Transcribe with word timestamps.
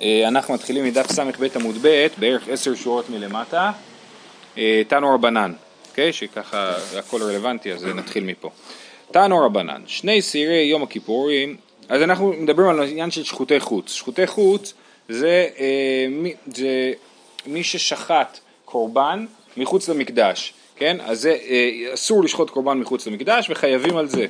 אה, 0.00 0.28
אנחנו 0.28 0.54
מתחילים 0.54 0.84
מדף 0.84 1.12
ס"ב 1.12 1.44
עמוד 1.54 1.76
ב', 1.82 2.06
בערך 2.18 2.48
עשר 2.48 2.74
שורות 2.74 3.10
מלמטה, 3.10 3.72
אה, 4.58 4.82
תנו 4.88 5.14
רבנן, 5.14 5.52
אוקיי? 5.90 6.12
שככה 6.12 6.74
הכל 6.98 7.22
רלוונטי, 7.22 7.72
אז 7.72 7.84
נתחיל 7.84 8.24
מפה. 8.24 8.50
תנו 9.10 9.38
רבנן, 9.46 9.82
שני 9.86 10.22
שעירי 10.22 10.62
יום 10.62 10.82
הכיפורים, 10.82 11.56
אז 11.88 12.02
אנחנו 12.02 12.32
מדברים 12.32 12.68
על 12.68 12.82
עניין 12.82 13.10
של 13.10 13.24
שחוטי 13.24 13.60
חוץ. 13.60 13.92
שחוטי 13.92 14.26
חוץ 14.26 14.74
זה, 15.08 15.48
אה, 15.58 16.06
זה 16.54 16.92
מי 17.46 17.64
ששחט 17.64 18.38
קורבן 18.64 19.26
מחוץ 19.56 19.88
למקדש, 19.88 20.52
כן? 20.76 20.96
אז 21.00 21.20
זה, 21.20 21.36
אסור 21.94 22.24
לשחוט 22.24 22.50
קורבן 22.50 22.78
מחוץ 22.78 23.06
למקדש 23.06 23.50
וחייבים 23.50 23.96
על 23.96 24.08
זה. 24.08 24.26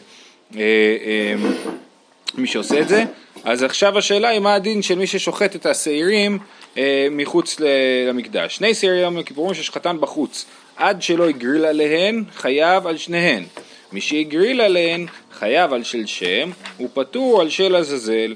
מי 2.35 2.47
שעושה 2.47 2.81
את 2.81 2.89
זה. 2.89 3.05
אז 3.45 3.63
עכשיו 3.63 3.99
השאלה 3.99 4.29
היא 4.29 4.41
מה 4.41 4.55
הדין 4.55 4.83
של 4.83 4.99
מי 4.99 5.07
ששוחט 5.07 5.57
את 5.57 5.67
השעירים 5.67 6.39
אה, 6.79 7.09
מחוץ 7.11 7.57
למקדש. 7.61 8.57
שני 8.57 8.75
שעירי 8.75 8.99
יום 8.99 9.19
הכיפורים 9.19 9.55
ששחטן 9.55 10.01
בחוץ, 10.01 10.45
עד 10.77 11.03
שלא 11.03 11.29
הגריל 11.29 11.65
עליהן, 11.65 12.25
חייב 12.35 12.87
על 12.87 12.97
שניהן. 12.97 13.45
מי 13.93 14.01
שהגריל 14.01 14.61
עליהן, 14.61 15.07
חייב 15.33 15.73
על 15.73 15.83
של 15.83 16.07
שם, 16.07 16.51
ופטור 16.81 17.41
על 17.41 17.51
של 17.51 17.77
עזאזל. 17.77 18.35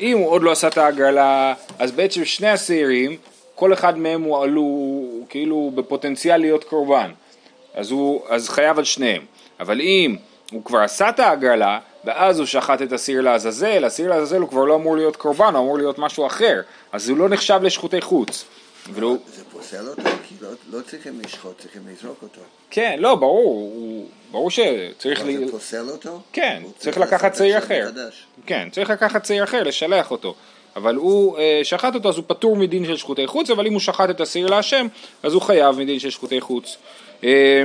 אם 0.00 0.18
הוא 0.18 0.30
עוד 0.30 0.42
לא 0.42 0.50
עשה 0.50 0.68
את 0.68 0.78
ההגרלה, 0.78 1.54
אז 1.78 1.92
בעצם 1.92 2.24
שני 2.24 2.48
השעירים, 2.48 3.16
כל 3.54 3.72
אחד 3.72 3.98
מהם 3.98 4.22
הוא 4.22 4.42
עלו 4.42 5.04
כאילו 5.28 5.72
בפוטנציאל 5.74 6.36
להיות 6.36 6.64
קורבן, 6.64 7.10
אז, 7.74 7.90
הוא, 7.90 8.22
אז 8.28 8.48
חייב 8.48 8.78
על 8.78 8.84
שניהם. 8.84 9.22
אבל 9.60 9.80
אם 9.80 10.16
הוא 10.52 10.64
כבר 10.64 10.78
עשה 10.78 11.08
את 11.08 11.20
ההגרלה, 11.20 11.78
ואז 12.04 12.38
הוא 12.38 12.46
שחט 12.46 12.82
את 12.82 12.92
הסיר 12.92 13.20
לעזאזל, 13.20 13.84
הסיר 13.84 14.10
לעזאזל 14.10 14.40
הוא 14.40 14.48
כבר 14.48 14.64
לא 14.64 14.74
אמור 14.74 14.96
להיות 14.96 15.16
קורבן, 15.16 15.54
הוא 15.54 15.62
אמור 15.62 15.78
להיות 15.78 15.98
משהו 15.98 16.26
אחר, 16.26 16.60
אז 16.92 17.08
הוא 17.08 17.18
לא 17.18 17.28
נחשב 17.28 17.60
לשחוטי 17.62 18.00
חוץ. 18.00 18.44
ולא... 18.92 19.16
זה 19.36 19.42
פוסל 19.52 19.88
אותו? 19.88 20.02
כי 20.02 20.34
לא, 20.40 20.48
לא 20.72 20.80
צריכים 20.82 21.20
לשחוט, 21.24 21.58
צריכים 21.58 21.82
לזרוק 21.92 22.18
אותו. 22.22 22.40
כן, 22.70 22.96
לא, 22.98 23.14
ברור, 23.14 23.44
הוא, 23.44 24.08
ברור 24.30 24.50
שצריך... 24.50 25.22
ל... 25.26 25.44
זה 25.44 25.52
פוסל 25.52 25.88
אותו? 25.90 26.20
כן, 26.32 26.62
צריך 26.78 26.98
לקחת 26.98 27.32
צעיר 27.32 27.58
אחר. 27.58 27.90
כן, 28.46 28.68
צריך 28.72 28.90
לקחת 28.90 29.22
צעיר 29.22 29.44
אחר, 29.44 29.62
לשלח 29.62 30.10
אותו. 30.10 30.34
אבל 30.76 30.94
הוא 30.94 31.38
אה, 31.38 31.60
שחט 31.62 31.94
אותו 31.94 32.08
אז 32.08 32.16
הוא 32.16 32.24
פטור 32.26 32.56
מדין 32.56 32.84
של 32.84 32.96
שחוטי 32.96 33.26
חוץ, 33.26 33.50
אבל 33.50 33.66
אם 33.66 33.72
הוא 33.72 33.80
שחט 33.80 34.10
את 34.10 34.20
הסיר 34.20 34.46
להשם, 34.46 34.86
אז 35.22 35.32
הוא 35.32 35.42
חייב 35.42 35.78
מדין 35.78 35.98
של 35.98 36.10
שחוטי 36.10 36.40
חוץ. 36.40 36.76
אה, 37.24 37.62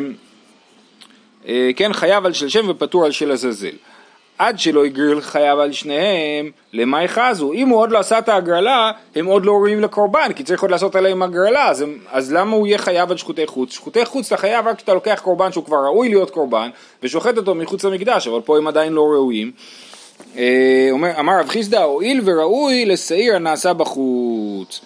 אה, 1.47 1.69
כן, 1.75 1.94
חייב 1.94 2.25
על 2.25 2.33
של 2.33 2.50
שם 2.50 2.69
ופטור 2.69 3.06
על 3.06 3.11
של 3.11 3.31
עזאזל. 3.31 3.75
עד 4.39 4.59
שלא 4.59 4.85
הגריל 4.85 5.21
חייב 5.21 5.59
על 5.59 5.71
שניהם, 5.71 6.51
למה 6.73 7.03
יחזו? 7.03 7.53
אם 7.53 7.69
הוא 7.69 7.79
עוד 7.79 7.91
לא 7.91 7.99
עשה 7.99 8.19
את 8.19 8.29
ההגרלה, 8.29 8.91
הם 9.15 9.25
עוד 9.25 9.45
לא 9.45 9.51
ראויים 9.51 9.79
לקורבן, 9.79 10.33
כי 10.35 10.43
צריך 10.43 10.61
עוד 10.61 10.71
לעשות 10.71 10.95
עליהם 10.95 11.23
הגרלה, 11.23 11.69
אז, 11.69 11.85
אז 12.11 12.33
למה 12.33 12.55
הוא 12.55 12.67
יהיה 12.67 12.77
חייב 12.77 13.11
על 13.11 13.17
שחוטי 13.17 13.47
חוץ? 13.47 13.73
שחוטי 13.73 14.05
חוץ 14.05 14.25
אתה 14.25 14.37
חייב 14.37 14.67
רק 14.67 14.77
כשאתה 14.77 14.93
לוקח 14.93 15.19
קורבן 15.23 15.51
שהוא 15.51 15.65
כבר 15.65 15.77
ראוי 15.77 16.09
להיות 16.09 16.29
קורבן, 16.29 16.69
ושוחט 17.03 17.37
אותו 17.37 17.55
מחוץ 17.55 17.83
למקדש, 17.83 18.27
אבל 18.27 18.41
פה 18.41 18.57
הם 18.57 18.67
עדיין 18.67 18.93
לא 18.93 19.01
ראויים. 19.01 19.51
אה, 20.37 20.87
אומר, 20.91 21.19
אמר 21.19 21.39
רב 21.39 21.49
חיסדא, 21.49 21.83
הואיל 21.83 22.21
וראוי 22.25 22.85
לשעיר 22.85 23.35
הנעשה 23.35 23.73
בחוץ. 23.73 24.81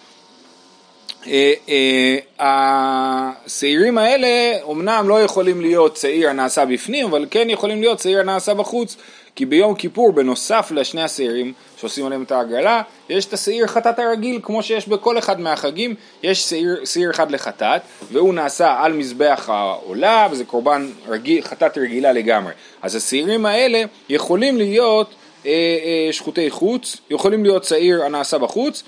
אה, 1.28 1.54
אה, 1.70 2.18
השעירים 2.40 3.98
האלה 3.98 4.62
אומנם 4.62 5.06
לא 5.10 5.22
יכולים 5.22 5.62
להיות 5.62 5.98
שעיר 5.98 6.30
הנעשה 6.30 6.66
בפנים, 6.66 7.06
אבל 7.06 7.26
כן 7.32 7.50
יכולים 7.50 7.82
להיות 7.82 8.00
שעיר 8.00 8.20
הנעשה 8.20 8.54
בחוץ, 8.54 8.98
כי 9.36 9.46
ביום 9.46 9.76
כיפור 9.76 10.14
בנוסף 10.14 10.72
לשני 10.76 11.04
השעירים 11.04 11.54
שעושים 11.78 12.06
עליהם 12.06 12.24
את 12.24 12.32
ההגרלה, 12.32 12.82
יש 13.10 13.26
את 13.26 13.34
השעיר 13.34 13.68
חטאת 13.68 14.00
הרגיל 14.00 14.40
כמו 14.44 14.64
שיש 14.64 14.88
בכל 14.88 15.18
אחד 15.18 15.40
מהחגים, 15.40 15.96
יש 16.24 16.50
שעיר, 16.50 16.86
שעיר 16.86 17.12
אחד 17.12 17.32
לחטאת 17.32 17.82
והוא 18.12 18.34
נעשה 18.34 18.76
על 18.80 18.94
מזבח 18.94 19.50
העולה 19.50 20.28
וזה 20.32 20.46
קורבן 20.46 20.90
רגיל, 21.08 21.42
חטאת 21.44 21.78
רגילה 21.78 22.12
לגמרי. 22.12 22.54
אז 22.82 22.96
השעירים 22.96 23.46
האלה 23.46 23.84
יכולים 24.10 24.58
להיות 24.58 25.14
אה, 25.46 25.52
אה, 25.52 26.14
שחוטי 26.14 26.50
חוץ, 26.50 26.98
יכולים 27.10 27.44
להיות 27.44 27.64
שעיר 27.64 28.04
הנעשה 28.04 28.38
בחוץ 28.38 28.84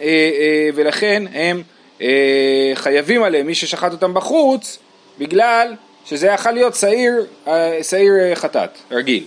אה, 0.00 0.06
אה, 0.06 0.68
ולכן 0.74 1.22
הם 1.32 1.62
אה, 2.02 2.72
חייבים 2.74 3.22
עליהם 3.22 3.46
מי 3.46 3.54
ששחט 3.54 3.92
אותם 3.92 4.14
בחוץ 4.14 4.78
בגלל 5.18 5.74
שזה 6.04 6.26
יכול 6.26 6.52
להיות 6.52 6.74
שעיר, 6.74 7.26
אה, 7.46 7.78
שעיר 7.82 8.12
אה, 8.20 8.36
חטאת 8.36 8.70
רגיל. 8.90 9.24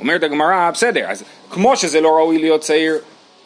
אומרת 0.00 0.22
הגמרא, 0.22 0.70
בסדר, 0.70 1.10
אז 1.10 1.24
כמו 1.50 1.76
שזה 1.76 2.00
לא 2.00 2.08
ראוי 2.08 2.38
להיות 2.38 2.60
צעיר 2.60 2.98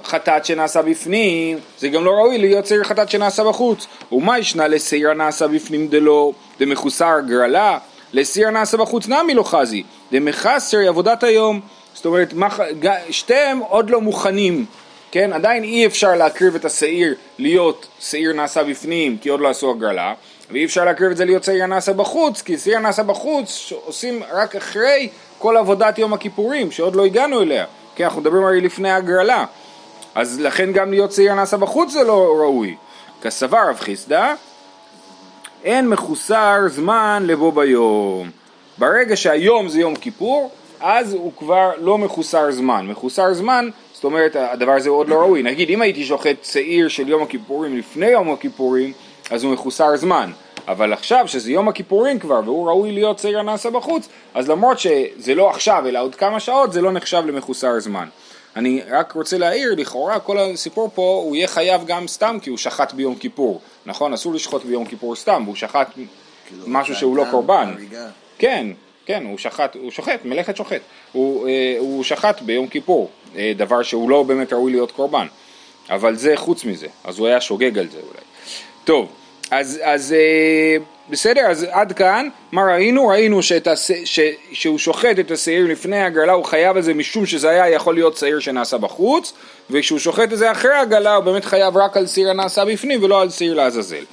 חטאת 0.04 0.44
שנעשה 0.44 0.82
בפנים, 0.82 1.58
זה 1.78 1.88
גם 1.88 2.04
לא 2.04 2.10
ראוי 2.10 2.38
להיות 2.38 2.64
צעיר 2.64 2.84
חטאת 2.84 3.10
שנעשה 3.10 3.44
בחוץ. 3.44 3.86
ומה 4.12 4.38
ישנה 4.38 4.68
לשעיר 4.68 5.10
הנעשה 5.10 5.46
בפנים 5.46 5.88
דלא 5.88 6.32
דמחוסר 6.60 7.16
גרלה? 7.28 7.78
לשעיר 8.12 8.48
הנעשה 8.48 8.76
בחוץ 8.76 9.08
נמי 9.08 9.34
לא 9.34 9.42
חזי, 9.42 9.82
דמחסר 10.12 10.78
עבודת 10.88 11.22
היום. 11.22 11.60
זאת 11.94 12.06
אומרת, 12.06 12.34
שתיהם 13.10 13.58
עוד 13.58 13.90
לא 13.90 14.00
מוכנים, 14.00 14.64
כן? 15.10 15.32
עדיין 15.32 15.64
אי 15.64 15.86
אפשר 15.86 16.14
להקריב 16.14 16.54
את 16.54 16.64
השעיר 16.64 17.14
להיות 17.38 17.86
שעיר 18.00 18.32
נעשה 18.32 18.64
בפנים, 18.64 19.18
כי 19.18 19.28
עוד 19.28 19.40
לא 19.40 19.48
עשו 19.48 19.70
הגרלה, 19.70 20.14
ואי 20.50 20.64
אפשר 20.64 20.84
להקריב 20.84 21.10
את 21.10 21.16
זה 21.16 21.24
להיות 21.24 21.44
שעיר 21.44 21.66
נעשה 21.66 21.92
בחוץ, 21.92 22.42
כי 22.42 22.58
שעיר 22.58 22.78
נעשה 22.78 23.02
בחוץ 23.02 23.72
עושים 23.84 24.22
רק 24.32 24.56
אחרי 24.56 25.08
כל 25.44 25.56
עבודת 25.56 25.98
יום 25.98 26.12
הכיפורים, 26.12 26.70
שעוד 26.70 26.96
לא 26.96 27.04
הגענו 27.04 27.42
אליה, 27.42 27.64
כי 27.94 28.04
אנחנו 28.04 28.20
מדברים 28.20 28.44
הרי 28.44 28.60
לפני 28.60 28.90
הגרלה, 28.90 29.44
אז 30.14 30.40
לכן 30.40 30.72
גם 30.72 30.90
להיות 30.90 31.12
שעיר 31.12 31.34
נעשה 31.34 31.56
בחוץ 31.56 31.92
זה 31.92 32.04
לא 32.04 32.36
ראוי. 32.40 32.76
כסבר 33.22 33.68
רב 33.68 33.76
חיסדא, 33.80 34.34
אין 35.64 35.88
מחוסר 35.88 36.60
זמן 36.68 37.22
לבוא 37.26 37.52
ביום. 37.52 38.30
ברגע 38.78 39.16
שהיום 39.16 39.68
זה 39.68 39.80
יום 39.80 39.96
כיפור, 39.96 40.50
אז 40.80 41.12
הוא 41.12 41.32
כבר 41.38 41.70
לא 41.78 41.98
מחוסר 41.98 42.50
זמן. 42.50 42.86
מחוסר 42.86 43.34
זמן, 43.34 43.68
זאת 43.92 44.04
אומרת 44.04 44.36
הדבר 44.36 44.72
הזה 44.72 44.90
עוד 44.90 45.08
לא 45.08 45.14
ראוי. 45.14 45.42
נגיד 45.42 45.70
אם 45.70 45.82
הייתי 45.82 46.04
שוחט 46.04 46.44
שעיר 46.44 46.88
של 46.88 47.08
יום 47.08 47.22
הכיפורים 47.22 47.78
לפני 47.78 48.06
יום 48.06 48.32
הכיפורים, 48.32 48.92
אז 49.30 49.44
הוא 49.44 49.52
מחוסר 49.52 49.96
זמן. 49.96 50.30
אבל 50.68 50.92
עכשיו 50.92 51.28
שזה 51.28 51.52
יום 51.52 51.68
הכיפורים 51.68 52.18
כבר 52.18 52.40
והוא 52.44 52.68
ראוי 52.68 52.92
להיות 52.92 53.16
צעיר 53.16 53.38
הנעשה 53.38 53.70
בחוץ, 53.70 54.08
אז 54.34 54.48
למרות 54.48 54.78
שזה 54.78 55.34
לא 55.34 55.50
עכשיו 55.50 55.84
אלא 55.88 56.02
עוד 56.02 56.14
כמה 56.14 56.40
שעות 56.40 56.72
זה 56.72 56.80
לא 56.80 56.92
נחשב 56.92 57.22
למחוסר 57.26 57.80
זמן. 57.80 58.08
אני 58.56 58.80
רק 58.90 59.12
רוצה 59.12 59.38
להעיר, 59.38 59.74
לכאורה 59.76 60.20
כל 60.20 60.38
הסיפור 60.38 60.90
פה 60.94 61.20
הוא 61.24 61.36
יהיה 61.36 61.48
חייב 61.48 61.84
גם 61.86 62.08
סתם 62.08 62.38
כי 62.42 62.50
הוא 62.50 62.58
שחט 62.58 62.92
ביום 62.92 63.14
כיפור, 63.14 63.60
נכון? 63.86 64.12
אסור 64.12 64.34
לשחוט 64.34 64.64
ביום 64.64 64.84
כיפור 64.84 65.16
סתם, 65.16 65.42
והוא 65.44 65.56
שחט 65.56 65.90
כאילו 65.94 66.64
משהו 66.66 66.94
שהוא 66.94 67.16
לא 67.16 67.24
קורבן. 67.30 67.74
כן, 68.38 68.66
כן, 69.06 69.24
הוא 69.24 69.38
שחט, 69.38 69.76
הוא 69.76 69.90
שוחט, 69.90 70.24
מלאכת 70.24 70.56
שוחט. 70.56 70.80
הוא, 71.12 71.48
אה, 71.48 71.76
הוא 71.78 72.04
שחט 72.04 72.42
ביום 72.42 72.66
כיפור, 72.66 73.10
אה, 73.36 73.52
דבר 73.56 73.82
שהוא 73.82 74.10
לא 74.10 74.22
באמת 74.22 74.52
ראוי 74.52 74.72
להיות 74.72 74.92
קורבן. 74.92 75.26
אבל 75.90 76.16
זה 76.16 76.32
חוץ 76.36 76.64
מזה, 76.64 76.86
אז 77.04 77.18
הוא 77.18 77.26
היה 77.26 77.40
שוגג 77.40 77.78
על 77.78 77.88
זה 77.88 77.98
אולי. 77.98 78.20
טוב, 78.84 79.08
אז, 79.60 79.80
אז 79.82 80.12
אה, 80.12 80.76
בסדר, 81.10 81.40
אז 81.40 81.66
עד 81.70 81.92
כאן, 81.92 82.28
מה 82.52 82.62
ראינו? 82.64 83.06
ראינו 83.08 83.42
שאת 83.42 83.66
הס... 83.66 83.90
ש... 84.04 84.20
שהוא 84.52 84.78
שוחט 84.78 85.18
את 85.20 85.30
השעיר 85.30 85.66
לפני 85.66 86.02
הגלה 86.02 86.32
הוא 86.32 86.44
חייב 86.44 86.76
על 86.76 86.82
זה 86.82 86.94
משום 86.94 87.26
שזה 87.26 87.50
היה 87.50 87.68
יכול 87.68 87.94
להיות 87.94 88.16
שעיר 88.16 88.40
שנעשה 88.40 88.78
בחוץ 88.78 89.32
וכשהוא 89.70 89.98
שוחט 89.98 90.32
את 90.32 90.38
זה 90.38 90.52
אחרי 90.52 90.74
הגלה 90.74 91.14
הוא 91.14 91.24
באמת 91.24 91.44
חייב 91.44 91.76
רק 91.76 91.96
על 91.96 92.06
שעיר 92.06 92.30
הנעשה 92.30 92.64
בפנים 92.64 93.02
ולא 93.02 93.20
על 93.22 93.30
שעיר 93.30 93.54
לעזאזל. 93.54 94.04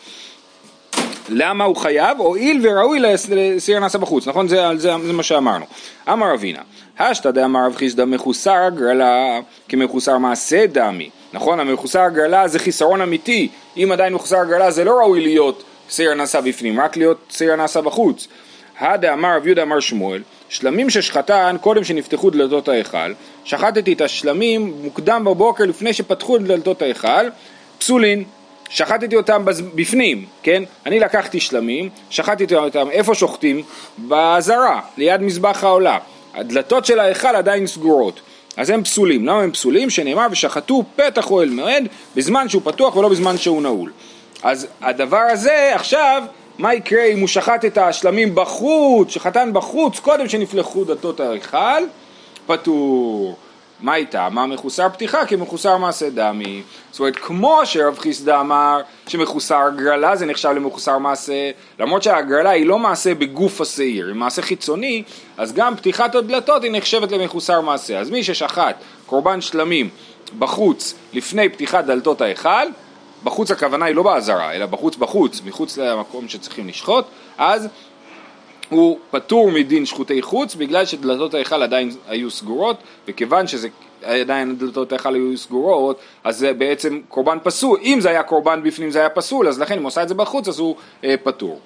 למה 1.30 1.63
הוא 1.63 1.75
חייב? 1.75 2.19
הואיל 2.19 2.59
וראוי 2.63 3.00
לשעיר 3.30 3.78
הנעשה 3.78 3.97
בחוץ, 3.97 4.28
נכון? 4.28 4.47
זה, 4.47 4.62
זה, 4.78 4.91
זה 5.06 5.13
מה 5.13 5.24
שאמרנו. 5.24 5.66
אמר 6.09 6.34
אבינה, 6.34 6.62
השתא 7.00 7.31
דאמר 7.31 7.66
רב 7.66 7.75
חיסדא 7.75 8.06
מחוסר 8.06 8.53
הגרלה 8.68 9.40
כמחוסר 9.69 10.18
מעשה 10.18 10.66
דמי 10.68 11.09
נכון? 11.34 11.59
המחוסר 11.59 12.02
הגרלה 12.02 12.47
זה 12.47 12.59
חיסרון 12.59 13.01
אמיתי, 13.01 13.50
אם 13.78 13.89
עדיין 13.92 14.13
מחוסר 14.13 14.38
הגרלה 14.38 14.72
זה 14.72 14.83
לא 14.83 14.92
ראוי 14.92 15.22
להיות 15.22 15.63
שעיר 15.89 16.13
נעשה 16.13 16.42
בפנים, 16.42 16.80
רק 16.80 16.98
להיות 16.98 17.18
שעיר 17.30 17.56
נעשה 17.56 17.81
בחוץ. 17.81 18.28
הדה 18.80 19.13
אמר 19.13 19.36
רב 19.36 19.45
יהודה 19.45 19.62
אמר 19.62 19.80
שמואל, 19.80 20.22
שלמים 20.50 20.89
ששחטן 20.89 21.56
קודם 21.62 21.83
שנפתחו 21.83 22.30
דלתות 22.30 22.68
ההיכל, 22.68 23.13
שחטתי 23.44 23.94
את 23.94 24.01
השלמים 24.01 24.74
מוקדם 24.81 25.24
בבוקר 25.25 25.63
לפני 25.63 25.94
שפתחו 25.94 26.36
את 26.36 26.42
דלתות 26.42 26.81
ההיכל, 26.81 27.28
פסולין, 27.77 28.24
שחטתי 28.69 29.16
אותם 29.16 29.45
בפנים, 29.75 30.25
כן? 30.44 30.63
אני 30.86 31.00
לקחתי 31.00 31.39
שלמים, 31.39 31.89
שחטתי 32.10 32.56
אותם, 32.56 32.88
איפה 32.92 33.16
שוחטים? 33.16 33.63
באזהרה, 33.98 34.81
ליד 34.98 35.22
מזבח 35.22 35.63
העולה. 35.63 35.98
הדלתות 36.34 36.86
של 36.86 37.00
ההיכל 37.00 37.36
עדיין 37.36 37.68
סגורות. 37.68 38.22
אז 38.57 38.69
הם 38.69 38.83
פסולים. 38.83 39.25
למה 39.25 39.42
הם 39.42 39.51
פסולים? 39.51 39.89
שנאמר 39.89 40.27
ושחטו 40.31 40.83
פתח 40.95 41.31
אוהל 41.31 41.50
מועד 41.50 41.88
בזמן 42.15 42.50
שהוא 42.50 42.62
פתוח 42.65 42.95
ולא 42.95 43.09
בזמן 43.09 43.38
שהוא 43.38 43.62
נעול. 43.62 43.92
אז 44.44 44.68
הדבר 44.81 45.21
הזה 45.31 45.71
עכשיו, 45.75 46.24
מה 46.57 46.74
יקרה 46.74 47.03
אם 47.03 47.19
הוא 47.19 47.27
שחט 47.27 47.65
את 47.65 47.77
השלמים 47.77 48.36
בחוץ, 48.36 49.09
שחטן 49.09 49.53
בחוץ 49.53 50.00
קודם 50.00 50.30
שנפלחו 50.30 50.83
דלתות 50.83 51.19
ההיכל? 51.19 51.83
פטור. 52.45 53.36
מה 53.81 53.95
איתה? 53.95 54.30
מה 54.30 54.45
מחוסר 54.45 54.89
פתיחה? 54.89 55.25
כי 55.25 55.36
מחוסר 55.36 55.78
מעשה 55.78 56.10
דמי. 56.10 56.63
זאת 56.92 57.00
אומרת, 57.00 57.16
כמו 57.16 57.62
שרב 57.66 57.98
חיסדא 58.00 58.39
אמר 58.39 58.81
שמחוסר 59.07 59.57
הגרלה 59.57 60.16
זה 60.16 60.25
נחשב 60.25 60.50
למחוסר 60.50 60.98
מעשה, 60.98 61.51
למרות 61.80 62.04
שההגרלה 62.04 62.50
היא 62.50 62.66
לא 62.66 62.80
מעשה 62.80 63.16
בגוף 63.16 63.62
השעיר, 63.62 64.07
היא 64.07 64.16
מעשה 64.16 64.42
חיצוני, 64.42 65.04
אז 65.38 65.54
גם 65.54 65.75
פתיחת 65.75 66.16
הדלתות 66.16 66.63
היא 66.63 66.72
נחשבת 66.72 67.12
למחוסר 67.12 67.62
מעשה. 67.62 68.00
אז 68.00 68.10
מי 68.10 68.24
ששחט 68.24 68.75
קורבן 69.06 69.42
שלמים 69.42 69.89
בחוץ 70.39 70.95
לפני 71.13 71.50
פתיחת 71.50 71.86
דלתות 71.86 72.22
ההיכל, 72.22 72.68
בחוץ 73.24 73.51
הכוונה 73.51 73.86
היא 73.86 73.95
לא 73.95 74.04
באזהרה, 74.04 74.54
אלא 74.54 74.66
בחוץ 74.66 74.95
בחוץ, 74.95 75.42
מחוץ 75.45 75.77
למקום 75.77 76.27
שצריכים 76.27 76.68
לשחוט, 76.68 77.06
אז 77.38 77.68
הוא 78.71 79.00
פטור 79.12 79.51
מדין 79.51 79.85
שחוטי 79.85 80.21
חוץ 80.21 80.56
בגלל 80.56 80.85
שדלתות 80.85 81.33
ההיכל 81.33 81.63
עדיין 81.63 81.91
היו 82.07 82.31
סגורות 82.31 82.77
וכיוון 83.07 83.47
שזה 83.47 83.68
עדיין 84.03 84.56
דלתות 84.57 84.91
ההיכל 84.91 85.15
היו 85.15 85.38
סגורות 85.38 86.00
אז 86.23 86.38
זה 86.38 86.53
בעצם 86.53 87.00
קורבן 87.07 87.38
פסול. 87.44 87.79
אם 87.83 87.97
זה 88.01 88.09
היה 88.09 88.23
קורבן 88.23 88.63
בפנים 88.63 88.91
זה 88.91 89.00
היה 89.00 89.09
פסול 89.09 89.47
אז 89.47 89.59
לכן 89.59 89.77
אם 89.77 89.83
עושה 89.83 90.03
את 90.03 90.07
זה 90.09 90.13
בחוץ 90.13 90.47
אז 90.47 90.59
הוא 90.59 90.75
אה, 91.03 91.15
פטור. 91.23 91.59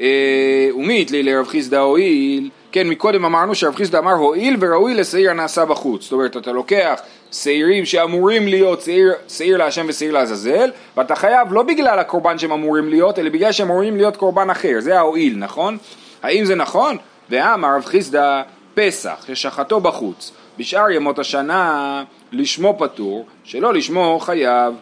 אה, 0.00 0.68
ומי 0.74 1.02
התלי 1.02 1.22
לרב 1.22 1.46
חיסדא 1.46 1.78
הואיל? 1.78 2.50
כן 2.72 2.88
מקודם 2.88 3.24
אמרנו 3.24 3.54
שרב 3.54 3.74
חיסדא 3.74 3.98
אמר 3.98 4.12
הואיל 4.12 4.56
וראוי 4.60 4.94
לשעיר 4.94 5.30
הנעשה 5.30 5.64
בחוץ. 5.64 6.02
זאת 6.02 6.12
אומרת 6.12 6.36
אתה 6.36 6.52
לוקח 6.52 7.00
שעירים 7.32 7.84
שאמורים 7.84 8.48
להיות 8.48 8.80
שעיר, 8.80 9.12
שעיר 9.28 9.56
להשם 9.56 9.86
ושעיר 9.88 10.12
לעזאזל 10.12 10.70
ואתה 10.96 11.14
חייב 11.14 11.52
לא 11.52 11.62
בגלל 11.62 11.98
הקורבן 11.98 12.38
שהם 12.38 12.52
אמורים 12.52 12.88
להיות 12.88 13.18
אלא 13.18 13.30
בגלל 13.30 13.52
שהם 13.52 13.70
אמורים 13.70 13.96
להיות 13.96 14.16
קורבן 14.16 14.50
אחר. 14.50 14.76
זה 14.78 14.98
ההואיל 14.98 15.34
נכון? 15.36 15.78
האם 16.22 16.44
זה 16.44 16.54
נכון? 16.54 16.96
ואמר 17.30 17.76
רב 17.76 17.84
חיסדא 17.84 18.42
פסח 18.74 19.24
ששחטו 19.28 19.80
בחוץ 19.80 20.32
בשאר 20.58 20.90
ימות 20.90 21.18
השנה 21.18 22.04
לשמו 22.32 22.76
פטור, 22.78 23.26
שלא 23.44 23.74
לשמו 23.74 24.18
חייב. 24.20 24.74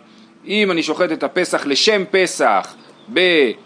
אם 0.46 0.70
אני 0.70 0.82
שוחט 0.82 1.12
את 1.12 1.22
הפסח 1.22 1.66
לשם 1.66 2.04
פסח 2.10 2.75
ב... 3.12 3.20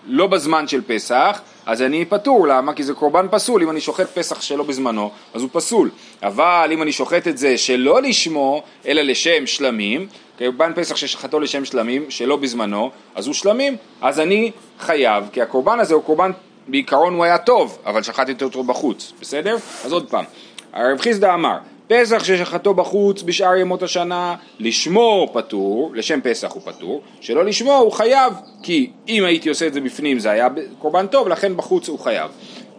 לא 0.07 0.27
בזמן 0.27 0.69
של 0.69 0.81
פסח, 0.87 1.41
אז 1.67 1.83
אני 1.83 2.05
פטור, 2.05 2.49
למה? 2.49 2.73
כי 2.73 2.83
זה 2.83 2.95
קורבן 2.95 3.27
פסול, 3.31 3.63
אם 3.63 3.71
אני 3.71 3.81
שוחט 3.81 4.19
פסח 4.19 4.41
שלא 4.41 4.65
בזמנו, 4.65 5.11
אז 5.35 5.43
הוא 5.43 5.51
פסול. 5.53 5.91
אבל 6.23 6.71
אם 6.73 6.83
אני 6.83 6.93
שוחט 6.93 7.29
את 7.29 7.39
זה 7.39 7.59
שלא 7.59 8.03
לשמו, 8.03 8.63
אלא 8.87 9.03
לשם 9.03 9.47
שלמים, 9.47 10.07
קורבן 10.39 10.73
פסח 10.75 10.97
ששחטו 10.97 11.41
לשם 11.41 11.65
שלמים, 11.65 12.11
שלא 12.11 12.37
בזמנו, 12.37 12.91
אז 13.15 13.27
הוא 13.27 13.35
שלמים, 13.35 13.77
אז 14.01 14.21
אני 14.21 14.51
חייב, 14.81 15.25
כי 15.33 15.43
הקורבן 15.43 15.81
הזה 15.81 15.95
הוא 15.95 16.03
קורבן 16.03 16.31
בעיקרון 16.69 17.15
הוא 17.15 17.25
היה 17.25 17.39
טוב, 17.39 17.79
אבל 17.87 18.03
שחטתי 18.03 18.45
אותו 18.45 18.65
בחוץ, 18.65 19.13
בסדר? 19.21 19.57
אז 19.85 19.93
עוד 19.93 20.11
פעם, 20.11 20.25
הרב 20.73 20.99
חיסדא 20.99 21.35
אמר, 21.35 21.59
פסח 21.89 22.25
ששחטו 22.25 22.75
בחוץ 22.75 23.23
בשאר 23.23 23.57
ימות 23.57 23.83
השנה, 23.83 24.35
לשמו 24.59 25.29
פטור, 25.33 25.91
לשם 25.95 26.21
פסח 26.21 26.53
הוא 26.53 26.63
פטור, 26.65 27.03
שלא 27.21 27.45
לשמו 27.45 27.77
הוא 27.77 27.93
חייב, 27.93 28.33
כי 28.63 28.91
אם 29.09 29.25
הייתי 29.25 29.49
עושה 29.49 29.67
את 29.67 29.75
זה 29.75 29.81
בפנים 29.81 30.19
זה 30.19 30.31
היה 30.31 30.49
קורבן 30.79 31.07
טוב, 31.07 31.29
לכן 31.29 31.57
בחוץ 31.57 31.89
הוא 31.89 31.99
חייב. 31.99 32.31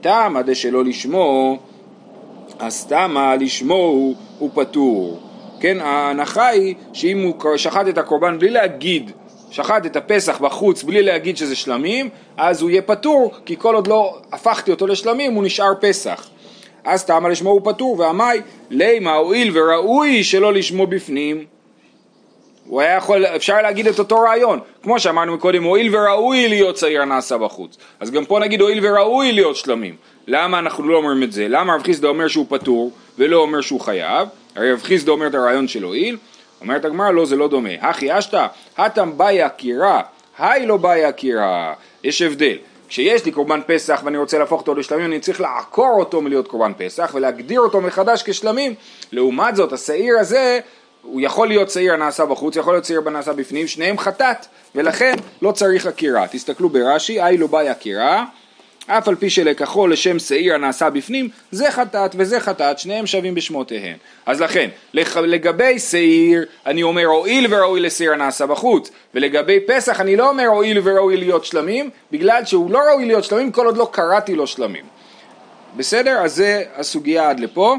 תמה 0.01 0.41
דשלא 0.41 0.85
לשמו, 0.85 1.57
אז 2.59 2.85
תמה 2.85 3.35
לשמו 3.35 3.73
הוא, 3.73 4.15
הוא 4.39 4.49
פטור. 4.53 5.19
כן, 5.59 5.77
ההנחה 5.81 6.47
היא 6.47 6.75
שאם 6.93 7.21
הוא 7.21 7.57
שחט 7.57 7.87
את 7.87 7.97
הקורבן 7.97 8.39
בלי 8.39 8.49
להגיד 8.49 9.11
שחט 9.51 9.85
את 9.85 9.95
הפסח 9.95 10.37
בחוץ 10.37 10.83
בלי 10.83 11.03
להגיד 11.03 11.37
שזה 11.37 11.55
שלמים, 11.55 12.09
אז 12.37 12.61
הוא 12.61 12.69
יהיה 12.69 12.81
פטור, 12.81 13.33
כי 13.45 13.55
כל 13.57 13.75
עוד 13.75 13.87
לא 13.87 14.17
הפכתי 14.31 14.71
אותו 14.71 14.87
לשלמים 14.87 15.33
הוא 15.33 15.43
נשאר 15.43 15.73
פסח. 15.79 16.29
אז 16.83 17.05
טעמה 17.05 17.29
לשמו 17.29 17.49
הוא 17.49 17.61
פטור, 17.63 17.99
ועמי 17.99 18.23
לימה 18.69 19.13
הואיל 19.13 19.57
וראוי 19.57 20.23
שלא 20.23 20.53
לשמו 20.53 20.87
בפנים. 20.87 21.45
הוא 22.65 22.81
היה 22.81 22.95
יכול, 22.95 23.25
אפשר 23.25 23.61
להגיד 23.61 23.87
את 23.87 23.99
אותו 23.99 24.19
רעיון, 24.19 24.59
כמו 24.83 24.99
שאמרנו 24.99 25.33
מקודם, 25.33 25.63
הואיל 25.63 25.95
וראוי 25.95 26.47
להיות 26.47 26.75
צעיר 26.75 27.01
הנעשה 27.01 27.37
בחוץ. 27.37 27.77
אז 27.99 28.11
גם 28.11 28.25
פה 28.25 28.39
נגיד 28.39 28.61
הואיל 28.61 28.85
וראוי 28.85 29.31
להיות 29.31 29.55
שלמים. 29.55 29.95
למה 30.27 30.59
אנחנו 30.59 30.87
לא 30.87 30.97
אומרים 30.97 31.23
את 31.23 31.31
זה? 31.31 31.47
למה 31.47 31.75
רב 31.75 31.83
חיסדא 31.83 32.07
אומר 32.07 32.27
שהוא 32.27 32.45
פטור 32.49 32.91
ולא 33.17 33.37
אומר 33.37 33.61
שהוא 33.61 33.79
חייב? 33.79 34.27
הרי 34.55 34.73
רב 34.73 34.81
חיסדא 34.83 35.11
אומר 35.11 35.27
את 35.27 35.35
הרעיון 35.35 35.67
של 35.67 35.83
הואיל, 35.83 36.17
אומרת 36.61 36.85
הגמרא 36.85 37.11
לא 37.11 37.25
זה 37.25 37.35
לא 37.35 37.47
דומה, 37.47 37.69
הכי 37.81 38.19
אשתא, 38.19 38.47
הטם 38.77 39.17
באיה 39.17 39.49
קירה, 39.49 40.01
היי 40.37 40.65
לא 40.65 40.77
באיה 40.77 41.11
קירה, 41.11 41.73
יש 42.03 42.21
הבדל, 42.21 42.57
כשיש 42.89 43.25
לי 43.25 43.31
קורבן 43.31 43.61
פסח 43.67 44.01
ואני 44.05 44.17
רוצה 44.17 44.39
להפוך 44.39 44.61
אותו 44.61 44.75
לשלמים 44.75 45.05
אני 45.05 45.19
צריך 45.19 45.41
לעקור 45.41 45.95
אותו 45.99 46.21
מלהיות 46.21 46.47
קורבן 46.47 46.71
פסח 46.77 47.11
ולהגדיר 47.13 47.61
אותו 47.61 47.81
מחדש 47.81 48.23
כשלמים, 48.23 48.73
לעומת 49.11 49.55
זאת 49.55 49.73
השעיר 49.73 50.19
הזה 50.19 50.59
הוא 51.01 51.21
יכול 51.21 51.47
להיות 51.47 51.69
שעיר 51.69 51.93
הנעשה 51.93 52.25
בחוץ, 52.25 52.55
יכול 52.55 52.73
להיות 52.73 52.85
שעיר 52.85 53.01
הנעשה 53.05 53.33
בפנים, 53.33 53.67
שניהם 53.67 53.97
חטאת 53.97 54.45
ולכן 54.75 55.13
לא 55.41 55.51
צריך 55.51 55.85
עקירה, 55.85 56.27
תסתכלו 56.27 56.69
ברש"י, 56.69 57.21
היי 57.21 57.37
לא 57.37 57.47
באיה 57.47 57.73
קירה 57.73 58.25
אף 58.89 59.07
על 59.07 59.15
פי 59.15 59.29
שלקחו 59.29 59.87
לשם 59.87 60.19
שעיר 60.19 60.55
הנעשה 60.55 60.89
בפנים, 60.89 61.29
זה 61.51 61.71
חטאת 61.71 62.15
וזה 62.17 62.39
חטאת, 62.39 62.79
שניהם 62.79 63.07
שווים 63.07 63.35
בשמותיהם. 63.35 63.97
אז 64.25 64.41
לכן, 64.41 64.69
לגבי 64.93 65.79
שעיר, 65.79 66.45
אני 66.65 66.83
אומר 66.83 67.05
הואיל 67.05 67.47
וראוי 67.49 67.79
לשעיר 67.79 68.13
הנעשה 68.13 68.45
בחוץ, 68.45 68.91
ולגבי 69.13 69.59
פסח 69.67 70.01
אני 70.01 70.15
לא 70.15 70.29
אומר 70.29 70.45
הואיל 70.45 70.79
וראוי 70.83 71.17
להיות 71.17 71.45
שלמים, 71.45 71.89
בגלל 72.11 72.45
שהוא 72.45 72.71
לא 72.71 72.79
ראוי 72.79 73.05
להיות 73.05 73.23
שלמים 73.23 73.51
כל 73.51 73.65
עוד 73.65 73.77
לא 73.77 73.89
קראתי 73.91 74.35
לו 74.35 74.47
שלמים. 74.47 74.85
בסדר? 75.77 76.17
אז 76.17 76.35
זה 76.35 76.63
הסוגיה 76.75 77.29
עד 77.29 77.39
לפה. 77.39 77.75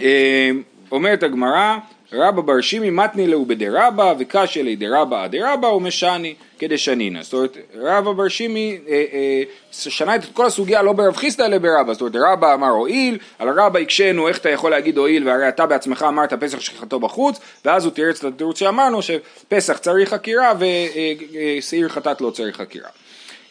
אה, 0.00 0.50
אומרת 0.92 1.22
הגמרא, 1.22 1.76
רבא 2.12 2.42
בר 2.42 2.60
שימי 2.60 2.90
מתני 2.90 3.26
להו 3.26 3.46
בדרבא 3.46 4.14
וקשיא 4.18 4.62
לי 4.62 4.76
דרבא 4.76 5.24
אדרבא 5.24 5.66
ומשני 5.66 6.34
כדשנינא. 6.58 7.22
זאת 7.22 7.32
אומרת 7.32 7.56
רבא 7.74 8.12
בר 8.12 8.28
שימי 8.28 8.78
אה, 8.88 9.04
אה, 9.12 9.42
שנה 9.70 10.16
את 10.16 10.20
כל 10.32 10.46
הסוגיה 10.46 10.82
לא 10.82 10.92
ברב 10.92 11.16
חיסדא 11.16 11.46
אלא 11.46 11.58
ברבא. 11.58 11.92
זאת 11.92 12.00
אומרת 12.00 12.16
רבא 12.16 12.54
אמר 12.54 12.68
הואיל, 12.68 13.18
על 13.38 13.60
רבא 13.60 13.78
הקשינו 13.78 14.28
איך 14.28 14.38
אתה 14.38 14.50
יכול 14.50 14.70
להגיד 14.70 14.98
הואיל 14.98 15.28
והרי 15.28 15.48
אתה 15.48 15.66
בעצמך 15.66 16.04
אמרת 16.08 16.32
פסח 16.32 16.60
שחטאו 16.60 17.00
בחוץ 17.00 17.40
ואז 17.64 17.84
הוא 17.84 17.92
תירץ 17.92 18.24
את 18.24 18.34
התירוץ 18.34 18.58
שאמרנו 18.58 19.00
שפסח 19.02 19.78
צריך 19.78 20.08
חקירה 20.08 20.52
ושעיר 20.58 21.88
חטאת 21.88 22.20
לא 22.20 22.30
צריך 22.30 22.56
חקירה. 22.56 22.88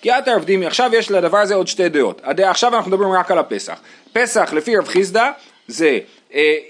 הרב 0.05 0.43
דימי, 0.43 0.65
עכשיו 0.65 0.91
יש 0.93 1.11
לדבר 1.11 1.37
הזה 1.37 1.55
עוד 1.55 1.67
שתי 1.67 1.89
דעות. 1.89 2.21
עכשיו 2.23 2.75
אנחנו 2.75 2.91
מדברים 2.91 3.11
רק 3.11 3.31
על 3.31 3.37
הפסח. 3.37 3.79
פסח 4.13 4.53
לפי 4.53 4.77
רב 4.77 4.87
חיסדא 4.87 5.31
זה 5.67 5.87
אה, 5.87 5.99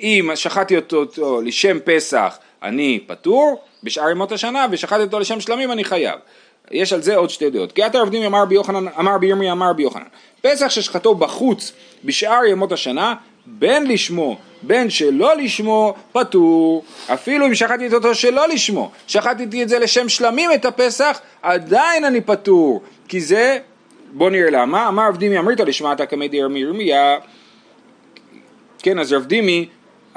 אם 0.02 0.30
שחטתי 0.36 0.76
אותו, 0.76 0.98
אותו 0.98 1.42
לשם 1.42 1.78
פסח 1.84 2.38
אני 2.64 3.00
פטור 3.08 3.62
בשאר 3.84 4.10
ימות 4.10 4.32
השנה 4.32 4.66
ושחטתי 4.72 5.04
אותו 5.04 5.20
לשם 5.20 5.40
שלמים 5.40 5.72
אני 5.72 5.84
חייב. 5.84 6.20
יש 6.72 6.94
על 6.94 7.02
זה 7.02 7.16
עוד 7.16 7.30
שתי 7.30 7.50
דעות. 7.50 7.72
כי 7.72 7.84
עתר 7.84 8.02
עבדים 8.02 8.24
אמר 8.24 8.46
ביוחנן, 8.46 8.88
אמר 9.00 9.18
בירמי 9.18 9.52
אמר 9.52 9.74
ביוחנן. 9.74 10.04
פסח 10.42 10.70
ששחטו 10.70 11.16
בחוץ 11.16 11.74
בשאר 12.04 12.46
ימות 12.46 12.72
השנה 12.72 13.16
בין 13.46 13.88
לשמו 13.88 14.38
בין 14.62 14.90
שלא 14.90 15.36
לשמו 15.36 15.94
פטור 16.12 16.84
אפילו 17.14 17.48
אם 17.48 17.56
שחטתי 17.56 17.94
אותו 17.94 18.16
שלא 18.16 18.48
לשמו 18.48 18.92
שחטתי 19.08 19.64
את 19.64 19.70
זה 19.70 19.80
לשם 19.80 20.10
שלמים 20.10 20.54
את 20.54 20.66
הפסח 20.66 21.20
עדיין 21.42 22.06
אני 22.06 22.22
פטור 22.22 22.82
כי 23.08 23.22
זה 23.22 23.58
בוא 24.14 24.30
נראה 24.30 24.50
למה 24.50 24.88
אמר 24.88 25.04
עבדים 25.04 25.34
אמריתא 25.34 25.64
לשמעת 25.64 26.10
כמי 26.10 26.28
דיר 26.28 26.48
מירמיה 26.48 27.18
כן, 28.82 29.00
אז 29.00 29.14
רב 29.14 29.26
דימי 29.26 29.68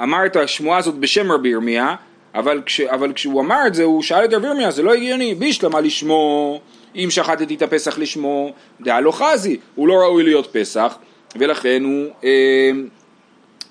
אמר 0.01 0.25
את 0.25 0.35
השמועה 0.35 0.77
הזאת 0.77 0.95
בשם 0.95 1.31
רבי 1.31 1.49
ירמיה, 1.49 1.95
אבל, 2.35 2.61
כש, 2.65 2.81
אבל 2.81 3.13
כשהוא 3.13 3.41
אמר 3.41 3.67
את 3.67 3.73
זה, 3.73 3.83
הוא 3.83 4.01
שאל 4.01 4.25
את 4.25 4.33
רבי 4.33 4.47
ירמיה, 4.47 4.71
זה 4.71 4.83
לא 4.83 4.93
הגיוני, 4.93 5.35
בישלמה 5.35 5.81
לשמו, 5.81 6.59
אם 6.95 7.07
שחטתי 7.09 7.55
את 7.55 7.61
הפסח 7.61 7.97
לשמו, 7.97 8.51
דעה 8.81 9.01
לא 9.01 9.11
חזי, 9.11 9.57
הוא 9.75 9.87
לא 9.87 9.93
ראוי 9.93 10.23
להיות 10.23 10.47
פסח, 10.51 10.97
ולכן 11.35 11.83
הוא 11.83 12.05
אה, 12.23 12.71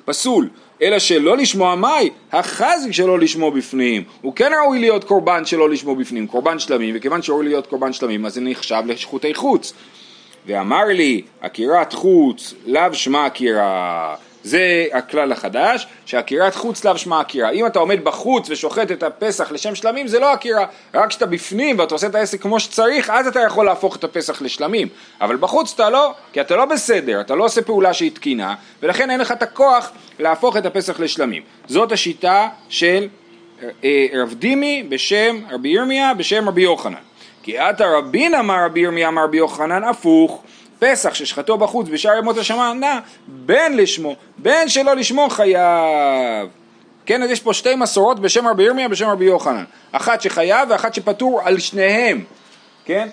פסול. 0.05 0.49
אלא 0.83 0.99
שלא 0.99 1.37
לשמוע 1.37 1.75
מאי, 1.75 2.11
החזי 2.33 2.93
שלא 2.93 3.19
לשמו 3.19 3.51
בפנים, 3.51 4.05
הוא 4.21 4.35
כן 4.35 4.53
ראוי 4.63 4.79
להיות 4.79 5.05
קורבן 5.05 5.45
שלא 5.45 5.71
לשמו 5.71 5.97
בפנים, 5.97 6.27
קורבן 6.27 6.59
שלמים, 6.59 6.95
וכיוון 6.99 7.23
שראוי 7.23 7.47
להיות 7.47 7.67
קורבן 7.67 7.93
שלמים 7.93 8.27
אז 8.27 8.35
זה 8.35 8.41
נחשב 8.41 8.83
לשחוטי 8.87 9.35
חוץ. 9.35 9.73
ואמר 10.47 10.85
לי, 10.85 11.23
עקירת 11.41 11.93
חוץ, 11.93 12.55
לאו 12.67 12.95
שמע 12.95 13.27
עקירה, 13.27 14.15
זה 14.45 14.85
הכלל 14.93 15.33
החדש, 15.33 15.87
שעקירת 16.07 16.55
חוץ 16.55 16.85
לאו 16.85 16.99
שמע 16.99 17.21
עקירה. 17.21 17.51
אם 17.51 17.67
אתה 17.67 17.79
עומד 17.79 18.05
בחוץ 18.05 18.51
ושוחט 18.51 18.91
את 18.91 19.03
הפסח 19.03 19.53
לשם 19.53 19.75
שלמים, 19.75 20.09
זה 20.09 20.19
לא 20.21 20.33
עקירה. 20.33 20.67
רק 20.95 21.09
כשאתה 21.09 21.27
בפנים 21.27 21.79
ואתה 21.79 21.95
עושה 21.95 22.07
את 22.07 22.15
העסק 22.15 22.43
כמו 22.43 22.61
שצריך, 22.61 23.11
אז 23.11 23.27
אתה 23.27 23.41
יכול 23.41 23.67
להפוך 23.67 23.97
את 23.97 24.05
הפסח 24.05 24.43
לשלמים. 24.43 24.89
אבל 25.21 25.37
בחוץ 25.37 25.73
אתה 25.75 25.91
לא, 25.91 26.15
כי 26.33 26.41
אתה 26.41 26.57
לא 26.57 26.65
בסדר, 26.65 27.21
אתה 27.21 27.35
לא 27.35 27.45
עושה 27.45 27.63
פעולה 27.63 27.95
שהיא 27.95 28.11
תקינה, 28.11 28.55
ולכן 28.83 29.11
אין 29.11 29.21
לך 29.21 29.33
את 29.33 29.43
הכוח 29.43 29.91
להפוך 30.19 30.57
את 30.57 30.67
הפסח 30.67 31.01
לשלמים. 31.01 31.43
זאת 31.67 31.93
השיטה 31.93 32.49
של 32.69 33.09
אה, 33.85 34.07
רב 34.15 34.35
דימי 34.35 34.83
בשם 34.89 35.41
רבי 35.51 35.69
ירמיה 35.69 36.15
בשם 36.15 36.49
רבי 36.49 36.63
יוחנן. 36.63 36.95
כי 37.43 37.59
עתה 37.59 37.87
רבין 37.87 38.35
אמר 38.35 38.65
רבי 38.65 38.81
ירמיה 38.81 39.09
אמר 39.09 39.25
רבי 39.25 39.37
יוחנן 39.37 39.85
הפוך. 39.85 40.44
פסח 40.85 41.15
ששחטו 41.15 41.59
בחוץ 41.59 41.89
בשאר 41.89 42.19
ימות 42.19 42.39
השמנה, 42.39 43.01
בין 43.27 43.77
לשמו, 43.77 44.17
בין 44.39 44.69
שלא 44.69 44.97
לשמו 44.97 45.29
חייב. 45.31 46.49
כן, 47.07 47.23
אז 47.23 47.31
יש 47.31 47.41
פה 47.41 47.55
שתי 47.55 47.75
מסורות 47.75 48.21
בשם 48.21 48.49
רבי 48.49 48.63
ירמיה 48.63 48.87
ובשם 48.87 49.09
רבי 49.09 49.25
יוחנן. 49.25 49.65
אחת 49.93 50.21
שחייב 50.21 50.71
ואחת 50.71 50.95
שפטור 50.95 51.41
על 51.45 51.59
שניהם, 51.59 52.25
כן? 52.85 53.09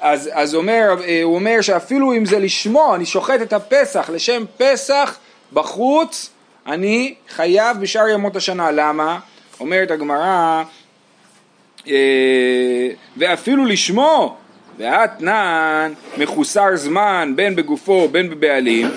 אז, 0.00 0.30
אז 0.32 0.54
אומר, 0.54 0.88
הוא 1.22 1.34
אומר 1.34 1.60
שאפילו 1.60 2.12
אם 2.12 2.24
זה 2.24 2.38
לשמו, 2.38 2.94
אני 2.94 3.06
שוחט 3.06 3.42
את 3.42 3.52
הפסח 3.52 4.10
לשם 4.12 4.44
פסח 4.56 5.18
בחוץ, 5.52 6.30
אני 6.66 7.14
חייב 7.28 7.80
בשאר 7.80 8.08
ימות 8.08 8.36
השנה. 8.36 8.70
למה? 8.70 9.18
אומרת 9.60 9.90
הגמרא, 9.90 10.62
אה, 11.88 12.88
ואפילו 13.16 13.64
לשמו, 13.64 14.36
ואתנן 14.80 15.92
מחוסר 16.18 16.76
זמן 16.76 17.32
בין 17.36 17.56
בגופו 17.56 18.08
בין 18.08 18.30
בבעלים, 18.30 18.88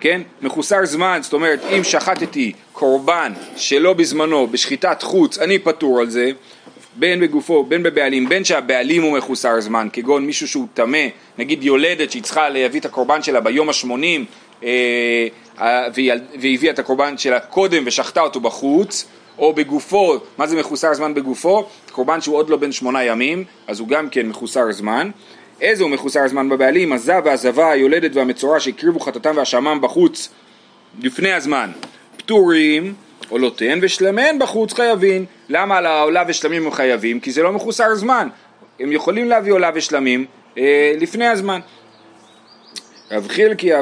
כן? 0.00 0.20
מחוסר 0.42 0.84
זמן, 0.84 1.18
זאת 1.22 1.32
אומרת 1.32 1.60
אם 1.76 1.84
שחטתי 1.84 2.52
קורבן 2.72 3.32
שלא 3.56 3.92
בזמנו 3.92 4.46
בשחיטת 4.46 5.02
חוץ, 5.02 5.38
אני 5.38 5.58
פטור 5.58 6.00
על 6.00 6.10
זה, 6.10 6.30
בין 6.96 7.20
בגופו, 7.20 7.64
בין 7.64 7.82
בבעלים, 7.82 8.28
בין 8.28 8.44
שהבעלים 8.44 9.02
הוא 9.02 9.18
מחוסר 9.18 9.60
זמן, 9.60 9.88
כגון 9.92 10.26
מישהו 10.26 10.48
שהוא 10.48 10.66
טמא, 10.74 11.06
נגיד 11.38 11.64
יולדת 11.64 12.10
שהיא 12.10 12.22
צריכה 12.22 12.48
להביא 12.48 12.80
את 12.80 12.84
הקורבן 12.84 13.22
שלה 13.22 13.40
ביום 13.40 13.68
השמונים 13.68 14.24
אה, 14.64 15.28
והיא 15.94 16.12
הביאה 16.34 16.72
את 16.72 16.78
הקורבן 16.78 17.18
שלה 17.18 17.40
קודם 17.40 17.82
ושחטה 17.86 18.20
אותו 18.20 18.40
בחוץ, 18.40 19.06
או 19.38 19.52
בגופו, 19.52 20.18
מה 20.38 20.46
זה 20.46 20.56
מחוסר 20.56 20.94
זמן 20.94 21.14
בגופו? 21.14 21.68
קורבן 21.92 22.20
שהוא 22.20 22.36
עוד 22.36 22.50
לא 22.50 22.56
בן 22.56 22.72
שמונה 22.72 23.04
ימים, 23.04 23.44
אז 23.66 23.80
הוא 23.80 23.88
גם 23.88 24.08
כן 24.08 24.26
מחוסר 24.28 24.72
זמן. 24.72 25.10
איזה 25.60 25.82
הוא 25.82 25.90
מחוסר 25.90 26.28
זמן 26.28 26.48
בבעלים? 26.48 26.92
הזב 26.92 27.22
והזבה, 27.24 27.70
היולדת 27.70 28.16
והמצורע 28.16 28.60
שהקריבו 28.60 29.00
חטאתם 29.00 29.34
והשמם 29.36 29.78
בחוץ 29.82 30.28
לפני 31.02 31.32
הזמן, 31.32 31.70
פטורים, 32.16 32.94
עולותיהן 33.28 33.78
ושלמיהן 33.82 34.38
בחוץ 34.38 34.72
חייבים. 34.72 35.24
למה 35.48 35.78
על 35.78 35.86
העולה 35.86 36.22
ושלמים 36.28 36.66
הם 36.66 36.72
חייבים? 36.72 37.20
כי 37.20 37.32
זה 37.32 37.42
לא 37.42 37.52
מחוסר 37.52 37.94
זמן. 37.94 38.28
הם 38.80 38.92
יכולים 38.92 39.28
להביא 39.28 39.52
עולה 39.52 39.70
ושלמים 39.74 40.24
אה, 40.58 40.92
לפני 41.00 41.26
הזמן. 41.26 41.60
רב 43.10 43.28
חילקי, 43.28 43.72
אה, 43.74 43.80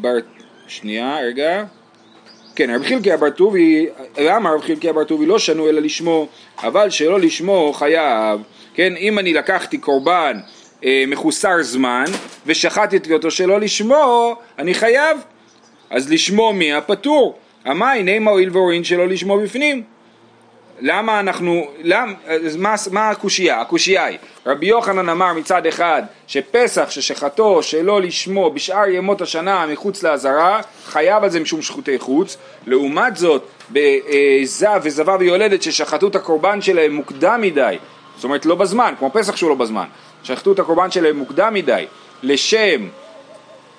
בר... 0.00 0.16
שנייה, 0.66 1.18
רגע. 1.20 1.64
כן, 2.56 2.70
רב 2.70 2.82
חילקי 2.82 3.12
הבר 3.12 3.30
טובי, 3.30 3.86
למה 4.18 4.50
רב 4.50 4.60
חילקי 4.60 4.88
הבר 4.88 5.04
טובי 5.04 5.26
לא 5.26 5.38
שנו 5.38 5.68
אלא 5.68 5.80
לשמו, 5.80 6.28
אבל 6.62 6.90
שלא 6.90 7.20
לשמו 7.20 7.72
חייב. 7.72 8.40
כן, 8.74 8.96
אם 8.96 9.18
אני 9.18 9.32
לקחתי 9.32 9.78
קורבן 9.78 10.38
אה, 10.84 11.04
מחוסר 11.06 11.62
זמן 11.62 12.04
ושחטתי 12.46 13.12
אותו 13.14 13.30
שלא 13.30 13.60
לשמו, 13.60 14.36
אני 14.58 14.74
חייב. 14.74 15.18
אז 15.90 16.12
לשמו 16.12 16.52
מי 16.52 16.72
הפטור? 16.72 17.38
המים 17.64 18.08
אימה 18.08 18.30
הועיל 18.30 18.50
והורין 18.52 18.84
שלא 18.84 19.08
לשמו 19.08 19.38
בפנים. 19.38 19.82
למה 20.80 21.20
אנחנו, 21.20 21.66
למ, 21.82 22.14
אז 22.26 22.56
מה, 22.56 22.74
מה 22.90 23.10
הקושייה? 23.10 23.60
הקושייה 23.60 24.04
היא, 24.04 24.18
רבי 24.46 24.66
יוחנן 24.66 25.08
אמר 25.08 25.32
מצד 25.32 25.66
אחד 25.66 26.02
שפסח 26.26 26.90
ששחטו 26.90 27.62
שלא 27.62 28.00
לשמו 28.00 28.50
בשאר 28.50 28.88
ימות 28.88 29.20
השנה 29.20 29.66
מחוץ 29.66 30.02
לעזרה 30.02 30.60
חייב 30.86 31.24
על 31.24 31.30
זה 31.30 31.40
משום 31.40 31.62
שחוטי 31.62 31.98
חוץ 31.98 32.36
לעומת 32.66 33.16
זאת 33.16 33.46
בזב 33.70 34.80
וזבה 34.82 35.16
ויולדת 35.20 35.62
ששחטו 35.62 36.08
את 36.08 36.16
הקורבן 36.16 36.60
שלהם 36.60 36.94
מוקדם 36.94 37.40
מדי 37.40 37.78
זאת 38.14 38.24
אומרת 38.24 38.46
לא 38.46 38.54
בזמן, 38.54 38.94
כמו 38.98 39.10
פסח 39.12 39.36
שהוא 39.36 39.50
לא 39.50 39.56
בזמן 39.56 39.86
שחטו 40.22 40.52
את 40.52 40.58
הקורבן 40.58 40.90
שלהם 40.90 41.16
מוקדם 41.16 41.54
מדי 41.54 41.86
לשם 42.22 42.88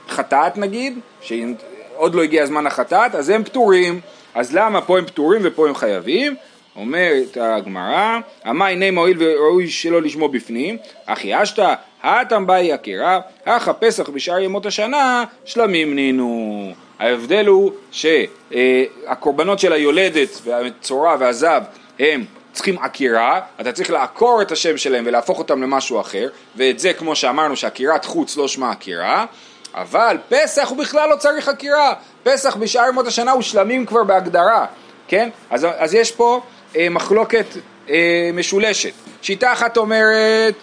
חטאת 0.10 0.58
נגיד, 0.58 1.00
שעוד 1.22 2.16
לא 2.16 2.24
הגיע 2.24 2.46
זמן 2.46 2.68
החטאת, 2.68 3.16
אז 3.16 3.30
הם 3.30 3.44
פטורים 3.44 4.00
אז 4.36 4.56
למה 4.56 4.82
פה 4.82 4.98
הם 4.98 5.06
פטורים 5.06 5.42
ופה 5.44 5.68
הם 5.68 5.76
חייבים? 5.76 6.36
אומרת 6.76 7.38
הגמרא, 7.42 8.20
המה 8.44 8.68
הנה 8.68 8.92
מועיל 8.92 9.18
וראוי 9.20 9.70
שלא 9.70 10.02
לשמו 10.02 10.30
בפנים, 10.30 10.78
אחי 11.06 11.44
אשתא, 11.44 11.74
האטם 12.04 12.48
באי 12.48 12.72
עקירה, 12.72 13.20
אך 13.46 13.68
הפסח 13.68 14.10
בשאר 14.10 14.40
ימות 14.40 14.66
השנה, 14.66 15.24
שלמים 15.46 15.96
נינו. 15.96 16.74
ההבדל 17.00 17.46
הוא 17.46 17.72
שהקורבנות 17.92 19.60
של 19.60 19.74
היולדת 19.74 20.30
והצורה 20.44 21.16
והזב 21.20 21.62
הם 22.00 22.26
צריכים 22.52 22.78
עקירה, 22.78 23.42
אתה 23.62 23.72
צריך 23.72 23.92
לעקור 23.92 24.42
את 24.42 24.52
השם 24.52 24.78
שלהם 24.78 25.04
ולהפוך 25.08 25.40
אותם 25.40 25.64
למשהו 25.64 26.00
אחר, 26.00 26.30
ואת 26.56 26.80
זה 26.80 26.94
כמו 26.94 27.16
שאמרנו 27.16 27.56
שעקירת 27.56 28.06
חוץ 28.06 28.38
לא 28.38 28.48
שמה 28.48 28.72
עקירה, 28.72 29.26
אבל 29.74 30.18
פסח 30.30 30.70
הוא 30.70 30.78
בכלל 30.78 31.10
לא 31.10 31.16
צריך 31.16 31.48
עקירה, 31.48 31.94
פסח 32.24 32.56
בשאר 32.56 32.88
ימות 32.90 33.08
השנה 33.08 33.32
הוא 33.32 33.42
שלמים 33.42 33.86
כבר 33.86 34.04
בהגדרה, 34.04 34.66
כן? 35.08 35.30
אז, 35.50 35.68
אז 35.78 35.94
יש 35.94 36.12
פה 36.12 36.42
מחלוקת 36.92 37.46
אה, 37.90 38.30
משולשת. 38.34 38.92
שיטה 39.22 39.54
אחת 39.54 39.78
אומרת, 39.78 40.54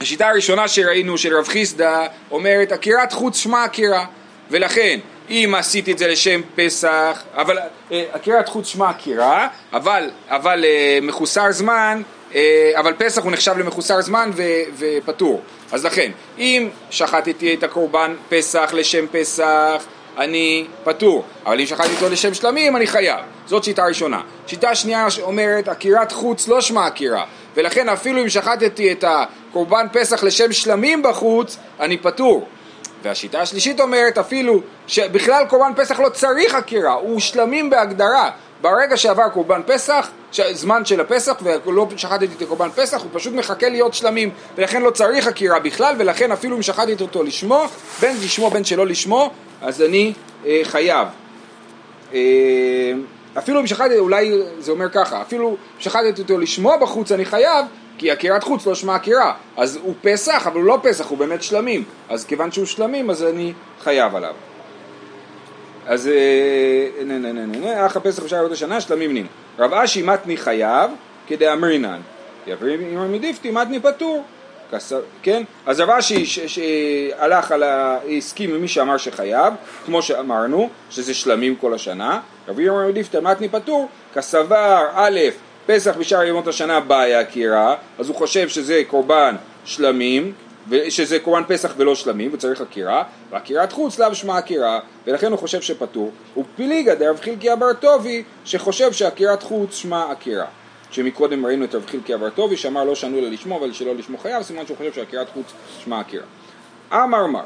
השיטה 0.00 0.28
הראשונה 0.28 0.68
שראינו 0.68 1.18
של 1.18 1.36
רב 1.36 1.48
חיסדא 1.48 2.06
אומרת 2.30 2.72
עקירת 2.72 3.12
חוץ 3.12 3.36
שמה 3.36 3.64
עקירה 3.64 4.06
ולכן 4.50 4.98
אם 5.30 5.54
עשיתי 5.58 5.92
את 5.92 5.98
זה 5.98 6.06
לשם 6.06 6.40
פסח, 6.54 7.22
אבל 7.34 7.58
אה, 7.92 8.04
עקירת 8.12 8.48
חוץ 8.48 8.66
שמה 8.66 8.90
עקירה, 8.90 9.48
אבל, 9.72 10.10
אבל 10.28 10.64
אה, 10.64 10.98
מחוסר 11.02 11.52
זמן, 11.52 12.02
אה, 12.34 12.72
אבל 12.76 12.92
פסח 12.98 13.22
הוא 13.22 13.32
נחשב 13.32 13.58
למחוסר 13.58 14.00
זמן 14.00 14.30
ו, 14.36 14.42
ופטור. 14.78 15.42
אז 15.72 15.84
לכן, 15.84 16.10
אם 16.38 16.68
שחטתי 16.90 17.54
את 17.54 17.62
הקורבן 17.62 18.14
פסח 18.28 18.70
לשם 18.72 19.06
פסח 19.12 19.84
אני 20.18 20.66
פטור, 20.84 21.24
אבל 21.46 21.60
אם 21.60 21.66
שחטתי 21.66 21.94
אותו 21.94 22.08
לשם 22.08 22.34
שלמים 22.34 22.76
אני 22.76 22.86
חייב. 22.86 23.20
זאת 23.46 23.64
שיטה 23.64 23.86
ראשונה. 23.86 24.20
שיטה 24.46 24.74
שנייה 24.74 25.06
אומרת 25.22 25.68
עקירת 25.68 26.12
חוץ 26.12 26.48
לא 26.48 26.60
שמה 26.60 26.86
עקירה, 26.86 27.24
ולכן 27.56 27.88
אפילו 27.88 28.22
אם 28.22 28.28
שחטתי 28.28 28.92
את 28.92 29.04
הקורבן 29.08 29.86
פסח 29.92 30.24
לשם 30.24 30.52
שלמים 30.52 31.02
בחוץ, 31.02 31.56
אני 31.80 31.98
פטור. 31.98 32.46
והשיטה 33.02 33.40
השלישית 33.40 33.80
אומרת 33.80 34.18
אפילו 34.18 34.60
שבכלל 34.86 35.44
קורבן 35.48 35.72
פסח 35.76 36.00
לא 36.00 36.08
צריך 36.08 36.54
עקירה, 36.54 36.92
הוא 36.92 37.20
שלמים 37.20 37.70
בהגדרה. 37.70 38.30
ברגע 38.60 38.96
שעבר 38.96 39.28
קורבן 39.28 39.60
פסח, 39.66 40.10
זמן 40.52 40.84
של 40.84 41.00
הפסח 41.00 41.36
ולא 41.66 41.86
שחטתי 41.96 42.24
את 42.24 42.42
קורבן 42.48 42.68
פסח, 42.70 43.02
הוא 43.02 43.10
פשוט 43.12 43.34
מחכה 43.34 43.68
להיות 43.68 43.94
שלמים 43.94 44.30
ולכן 44.56 44.82
לא 44.82 44.90
צריך 44.90 45.26
עקירה 45.26 45.58
בכלל 45.58 45.94
ולכן 45.98 46.32
אפילו 46.32 46.56
אם 46.56 46.62
שחטתי 46.62 47.02
אותו 47.02 47.22
לשמו, 47.22 47.64
בין 48.00 48.16
לשמו 48.22 48.50
בין 48.50 48.64
שלא 48.64 48.86
לשמו, 48.86 49.30
אז 49.62 49.82
אני 49.82 50.12
אה, 50.46 50.60
חייב. 50.62 51.08
אה, 52.14 52.92
אפילו 53.38 53.60
אם 53.60 53.66
שחטתי, 53.66 53.98
אולי 53.98 54.32
זה 54.58 54.72
אומר 54.72 54.88
ככה, 54.88 55.22
אפילו 55.22 55.50
אם 55.50 55.54
שחטתי 55.78 56.22
אותו 56.22 56.38
לשמו 56.38 56.72
בחוץ 56.80 57.12
אני 57.12 57.24
חייב, 57.24 57.66
כי 57.98 58.10
עקירת 58.10 58.44
חוץ 58.44 58.66
לא 58.66 58.74
שמה 58.74 58.94
עקירה, 58.94 59.34
אז 59.56 59.78
הוא 59.82 59.94
פסח, 60.02 60.46
אבל 60.46 60.56
הוא 60.56 60.64
לא 60.64 60.78
פסח, 60.82 61.06
הוא 61.06 61.18
באמת 61.18 61.42
שלמים, 61.42 61.84
אז 62.08 62.24
כיוון 62.24 62.52
שהוא 62.52 62.66
שלמים 62.66 63.10
אז 63.10 63.22
אני 63.22 63.52
חייב 63.80 64.16
עליו. 64.16 64.34
אז 65.86 66.10
נה 67.04 67.18
נה 67.18 67.32
נה 67.32 67.46
נה 67.46 67.58
נה, 67.58 67.86
אך 67.86 67.96
הפסח 67.96 68.22
בשער 68.22 68.42
עוד 68.42 68.52
השנה 68.52 68.80
שלמים 68.80 69.14
נין. 69.14 69.26
רב 69.58 69.74
אשי 69.74 70.02
מתני 70.02 70.36
חייב 70.36 70.90
כדאמרינן, 71.26 72.00
אם 72.48 73.12
מדיפתי 73.12 73.50
מתני 73.50 73.80
פטור. 73.80 74.24
כן? 75.22 75.42
אז 75.66 75.80
רב 75.80 75.90
אשי 75.90 76.26
שהלך 76.26 77.52
על 77.52 77.62
ה... 77.62 77.98
הסכים 78.18 78.54
עם 78.54 78.60
מי 78.60 78.68
שאמר 78.68 78.96
שחייב, 78.96 79.54
כמו 79.86 80.02
שאמרנו, 80.02 80.68
שזה 80.90 81.14
שלמים 81.14 81.56
כל 81.56 81.74
השנה, 81.74 82.20
רבי 82.48 82.62
ירמי 82.62 82.88
מדיפתא 82.88 83.18
מתני 83.22 83.48
פטור, 83.48 83.88
כסבר 84.14 84.86
א' 84.94 85.18
פסח 85.66 85.96
בשאר 85.96 86.24
ימות 86.24 86.46
השנה 86.46 86.80
בעיה 86.80 87.20
עקירה, 87.20 87.74
אז 87.98 88.08
הוא 88.08 88.16
חושב 88.16 88.48
שזה 88.48 88.82
קורבן 88.86 89.36
שלמים, 89.64 90.32
שזה 90.88 91.18
קורבן 91.18 91.42
פסח 91.48 91.74
ולא 91.76 91.94
שלמים 91.94 92.30
וצריך 92.32 92.60
עקירה, 92.60 93.02
ועקירת 93.30 93.72
חוץ 93.72 93.98
לאו 93.98 94.14
שמה 94.14 94.38
עקירה, 94.38 94.80
ולכן 95.06 95.30
הוא 95.30 95.38
חושב 95.38 95.60
שפטור, 95.60 96.10
ופליגה 96.36 96.94
דרב 96.94 97.20
חילקי 97.20 97.52
אבר 97.52 97.72
טובי 97.72 98.22
שחושב 98.44 98.92
שעקירת 98.92 99.42
חוץ 99.42 99.74
שמה 99.74 100.10
עקירה. 100.10 100.46
שמקודם 100.90 101.46
ראינו 101.46 101.64
את 101.64 101.74
רב 101.74 101.86
חילקי 101.86 102.14
אבר 102.14 102.30
טובי 102.30 102.56
שאמר 102.56 102.84
לא 102.84 102.94
שנו 102.94 103.20
לה 103.20 103.28
לשמו 103.28 103.58
אבל 103.58 103.72
שלא 103.72 103.94
לשמו 103.94 104.18
חייב, 104.18 104.42
סימן 104.42 104.66
שהוא 104.66 104.76
חושב 104.76 104.92
שעקירת 104.92 105.26
חוץ 105.34 105.52
שמה 105.84 106.00
עקירה. 106.00 106.24
אמר 106.92 107.26
מר, 107.26 107.44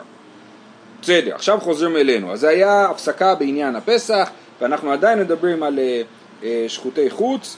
בסדר, 1.02 1.34
עכשיו 1.34 1.60
חוזרים 1.60 1.96
אלינו, 1.96 2.32
אז 2.32 2.40
זה 2.40 2.48
היה 2.48 2.86
הפסקה 2.90 3.34
בעניין 3.34 3.76
הפסח 3.76 4.30
ואנחנו 4.60 4.92
עדיין 4.92 5.20
מדברים 5.20 5.62
על 5.62 5.78
uh, 5.78 6.42
uh, 6.42 6.44
שחוטי 6.68 7.10
חוץ 7.10 7.56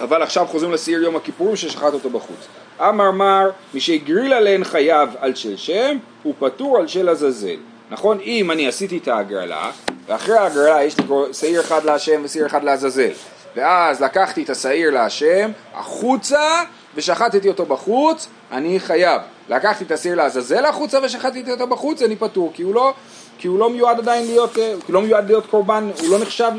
אבל 0.00 0.22
עכשיו 0.22 0.46
חוזרים 0.46 0.72
לשעיר 0.72 1.02
יום 1.02 1.16
הכיפורים 1.16 1.56
ששחט 1.56 1.92
אותו 1.94 2.10
בחוץ. 2.10 2.46
אמר 2.80 3.10
מר, 3.10 3.50
מי 3.74 3.80
שהגריל 3.80 4.32
עליהן 4.32 4.64
חייב 4.64 5.08
על 5.18 5.34
של 5.34 5.56
שם, 5.56 5.96
הוא 6.22 6.34
פטור 6.38 6.78
על 6.78 6.86
של 6.86 7.08
עזאזל. 7.08 7.56
נכון? 7.90 8.20
אם 8.20 8.50
אני 8.50 8.68
עשיתי 8.68 8.98
את 8.98 9.08
ההגרלה, 9.08 9.70
ואחרי 10.06 10.36
ההגרלה 10.36 10.82
יש 10.82 10.98
לי 10.98 11.04
שעיר 11.32 11.60
אחד 11.60 11.84
להשם 11.84 12.20
ושעיר 12.24 12.46
אחד 12.46 12.64
לעזאזל, 12.64 13.10
ואז 13.56 14.02
לקחתי 14.02 14.42
את 14.42 14.50
השעיר 14.50 14.90
להשם 14.90 15.50
החוצה, 15.74 16.62
ושחטתי 16.94 17.48
אותו 17.48 17.66
בחוץ, 17.66 18.28
אני 18.52 18.80
חייב. 18.80 19.22
לקחתי 19.48 19.84
את 19.84 19.90
הסיר 19.90 20.14
לעזאזל 20.14 20.64
החוצה 20.64 20.98
ושחטתי 21.02 21.50
אותו 21.50 21.66
בחוץ, 21.66 22.02
אני 22.02 22.16
פטור, 22.16 22.50
כי 22.54 22.62
הוא 22.62 22.74
לא, 22.74 22.92
כי 23.38 23.48
הוא 23.48 23.58
לא 23.58 23.70
מיועד 23.70 23.98
עדיין 23.98 24.26
להיות, 24.26 24.58
אה, 24.58 24.74
לא 24.88 25.02
מיועד 25.02 25.26
להיות 25.26 25.46
קורבן, 25.46 25.90
הוא 26.00 26.10
לא 26.10 26.18
נחשב 26.18 26.50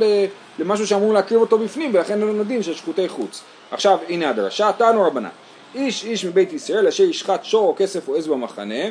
למשהו 0.59 0.87
שאמור 0.87 1.13
להקריב 1.13 1.41
אותו 1.41 1.57
בפנים, 1.57 1.91
ולכן 1.93 2.19
לנו 2.19 2.43
דין 2.43 2.63
של 2.63 2.73
שחוטי 2.73 3.09
חוץ. 3.09 3.41
עכשיו, 3.71 3.97
הנה 4.09 4.29
הדרשה, 4.29 4.71
תנו 4.77 5.03
רבנן. 5.03 5.29
איש 5.75 6.03
איש 6.03 6.25
מבית 6.25 6.53
ישראל 6.53 6.87
אשר 6.87 7.03
ישחט 7.03 7.43
שור 7.43 7.67
או 7.67 7.75
כסף 7.77 8.07
או 8.07 8.15
עז 8.15 8.27
במחנה, 8.27 8.83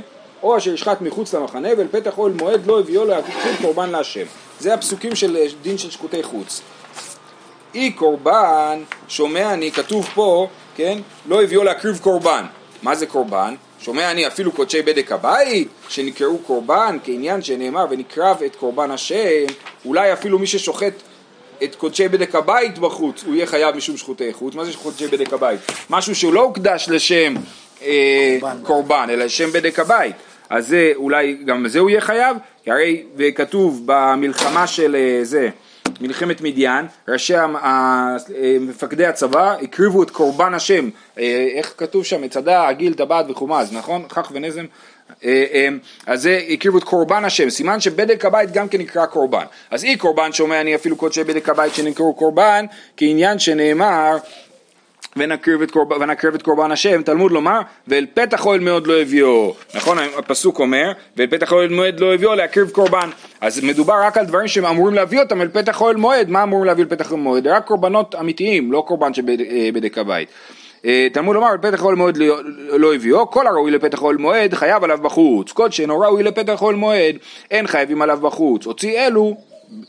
או 0.42 0.56
אשר 0.56 0.74
ישחט 0.74 1.00
מחוץ 1.00 1.34
למחנה, 1.34 1.68
ואל 1.78 1.86
פתח 1.90 2.18
אוהל 2.18 2.32
מועד 2.32 2.66
לא 2.66 2.80
הביאו 2.80 3.04
להקריב 3.04 3.56
קורבן 3.62 3.90
להשם. 3.90 4.24
זה 4.60 4.74
הפסוקים 4.74 5.14
של 5.14 5.36
אה, 5.36 5.46
דין 5.62 5.78
של 5.78 5.90
שחוטי 5.90 6.22
חוץ. 6.22 6.62
אי 7.74 7.90
קורבן, 7.90 8.82
שומע 9.08 9.54
אני, 9.54 9.72
כתוב 9.72 10.08
פה, 10.14 10.48
כן, 10.76 10.98
לא 11.28 11.42
הביאו 11.42 11.64
להקריב 11.64 11.98
קורבן. 11.98 12.44
מה 12.82 12.94
זה 12.94 13.06
קורבן? 13.06 13.54
שומע 13.80 14.10
אני 14.10 14.26
אפילו 14.26 14.52
קודשי 14.52 14.82
בדק 14.82 15.12
הבית, 15.12 15.68
שנקראו 15.88 16.38
קורבן, 16.38 16.98
כעניין 17.04 17.42
שנאמר 17.42 17.86
ונקרב 17.90 18.42
את 18.46 18.56
קורבן 18.56 18.90
השם, 18.90 19.46
אולי 19.84 20.12
אפילו 20.12 20.38
מי 20.38 20.46
ששוחט 20.46 20.92
את 21.64 21.74
קודשי 21.74 22.08
בדק 22.08 22.34
הבית 22.34 22.78
בחוץ, 22.78 23.24
הוא 23.24 23.34
יהיה 23.34 23.46
חייב 23.46 23.76
משום 23.76 23.96
שחוטי 23.96 24.32
חוץ. 24.32 24.54
מה 24.54 24.64
זה 24.64 24.72
קודשי 24.82 25.06
בדק 25.06 25.32
הבית? 25.32 25.60
משהו 25.90 26.14
שהוא 26.14 26.32
לא 26.34 26.40
הוקדש 26.40 26.88
לשם 26.88 27.34
אה, 27.82 28.36
קורבן, 28.40 28.58
קורבן, 28.62 29.06
אלא 29.10 29.24
לשם 29.24 29.52
בדק 29.52 29.78
הבית. 29.78 30.16
אז 30.50 30.68
זה 30.68 30.92
אולי 30.96 31.38
גם 31.44 31.68
זה 31.68 31.78
הוא 31.78 31.90
יהיה 31.90 32.00
חייב, 32.00 32.36
כי 32.64 32.70
הרי 32.70 33.02
וכתוב 33.16 33.82
במלחמה 33.86 34.66
של 34.66 34.96
אה, 34.96 35.24
זה, 35.24 35.48
מלחמת 36.00 36.40
מדיין, 36.40 36.86
ראשי 37.08 37.36
אה, 37.36 38.16
מפקדי 38.60 39.06
הצבא 39.06 39.56
הקריבו 39.62 40.02
את 40.02 40.10
קורבן 40.10 40.54
השם, 40.54 40.88
אה, 41.18 41.48
איך 41.54 41.74
כתוב 41.76 42.04
שם, 42.04 42.22
מצדה, 42.22 42.68
עגיל, 42.68 42.94
טבעת 42.94 43.26
וחומז, 43.28 43.72
נכון? 43.72 44.02
כך 44.08 44.30
ונזם. 44.34 44.64
אז 46.06 46.22
זה 46.22 46.40
הקריבו 46.48 46.78
את 46.78 46.84
קורבן 46.84 47.24
השם, 47.24 47.50
סימן 47.50 47.80
שבדק 47.80 48.24
הבית 48.24 48.52
גם 48.52 48.68
כן 48.68 48.78
נקרא 48.78 49.06
קורבן. 49.06 49.44
אז 49.70 49.84
אי 49.84 49.96
קורבן 49.96 50.32
שומע 50.32 50.60
אני 50.60 50.74
אפילו 50.74 50.96
קודשי 50.96 51.24
בדק 51.24 51.48
הבית 51.48 51.74
שנקראו 51.74 52.14
קורבן, 52.14 52.64
כעניין 52.96 53.38
שנאמר 53.38 54.16
ונקריב 55.16 55.62
את, 55.62 55.70
קורב, 55.70 55.92
ונקריב 55.92 56.34
את 56.34 56.42
קורבן 56.42 56.70
השם, 56.70 57.02
תלמוד 57.02 57.32
לומר, 57.32 57.60
ואל 57.88 58.06
פתח 58.14 58.46
אוהל 58.46 58.60
מאוד 58.60 58.86
לא 58.86 59.00
הביאו. 59.00 59.54
נכון, 59.74 59.98
הפסוק 60.18 60.58
אומר, 60.58 60.92
ואל 61.16 61.26
פתח 61.26 61.52
אוהל 61.52 61.68
מועד 61.68 62.00
לא 62.00 62.14
הביאו 62.14 62.34
להקריב 62.34 62.70
קורבן. 62.70 63.10
אז 63.40 63.64
מדובר 63.64 63.94
רק 64.02 64.18
על 64.18 64.26
דברים 64.26 64.48
שהם 64.48 64.64
אמורים 64.64 64.94
להביא 64.94 65.20
אותם 65.20 65.42
אל 65.42 65.48
פתח 65.48 65.80
אוהל 65.80 65.96
מועד, 65.96 66.30
מה 66.30 66.42
אמורים 66.42 66.64
להביא 66.64 66.84
אל 66.84 66.88
פתח 66.88 67.10
אוהל 67.10 67.22
מועד? 67.22 67.46
רק 67.46 67.66
קורבנות 67.66 68.14
אמיתיים, 68.14 68.72
לא 68.72 68.84
קורבן 68.86 69.14
שבדק 69.14 69.98
אה, 69.98 70.02
הבית. 70.02 70.28
אה, 70.84 71.08
תלמוד 71.12 71.34
לומר, 71.34 71.52
אל 71.52 71.58
פתח 71.58 71.82
אוהל 71.82 71.94
מועד 71.96 72.16
לא, 72.16 72.40
לא 72.78 72.94
הביאו, 72.94 73.30
כל 73.30 73.46
הראוי 73.46 73.70
לפתח 73.70 74.02
אוהל 74.02 74.16
מועד 74.16 74.54
חייב 74.54 74.84
עליו 74.84 74.98
בחוץ, 75.02 75.52
כל 75.52 75.70
שאינו 75.70 76.00
ראוי 76.00 76.22
לפתח 76.22 76.62
אוהל 76.62 76.76
מועד 76.76 77.16
אין 77.50 77.66
חייבים 77.66 78.02
עליו 78.02 78.18
בחוץ, 78.22 78.66
הוציא 78.66 79.06
אלו 79.06 79.36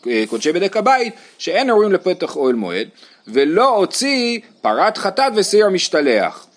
אה, 0.07 0.23
קודשי 0.29 0.51
בדק 0.51 0.77
הבית 0.77 1.13
שאין 1.37 1.69
ראויים 1.69 1.91
לפתח 1.91 2.35
אוהל 2.35 2.55
מועד 2.55 2.87
ולא 3.33 3.75
הוציא 3.75 4.39
פרת 4.61 4.97
חטאת 4.97 5.33
ושעיר 5.35 5.69
משתלח, 5.69 6.47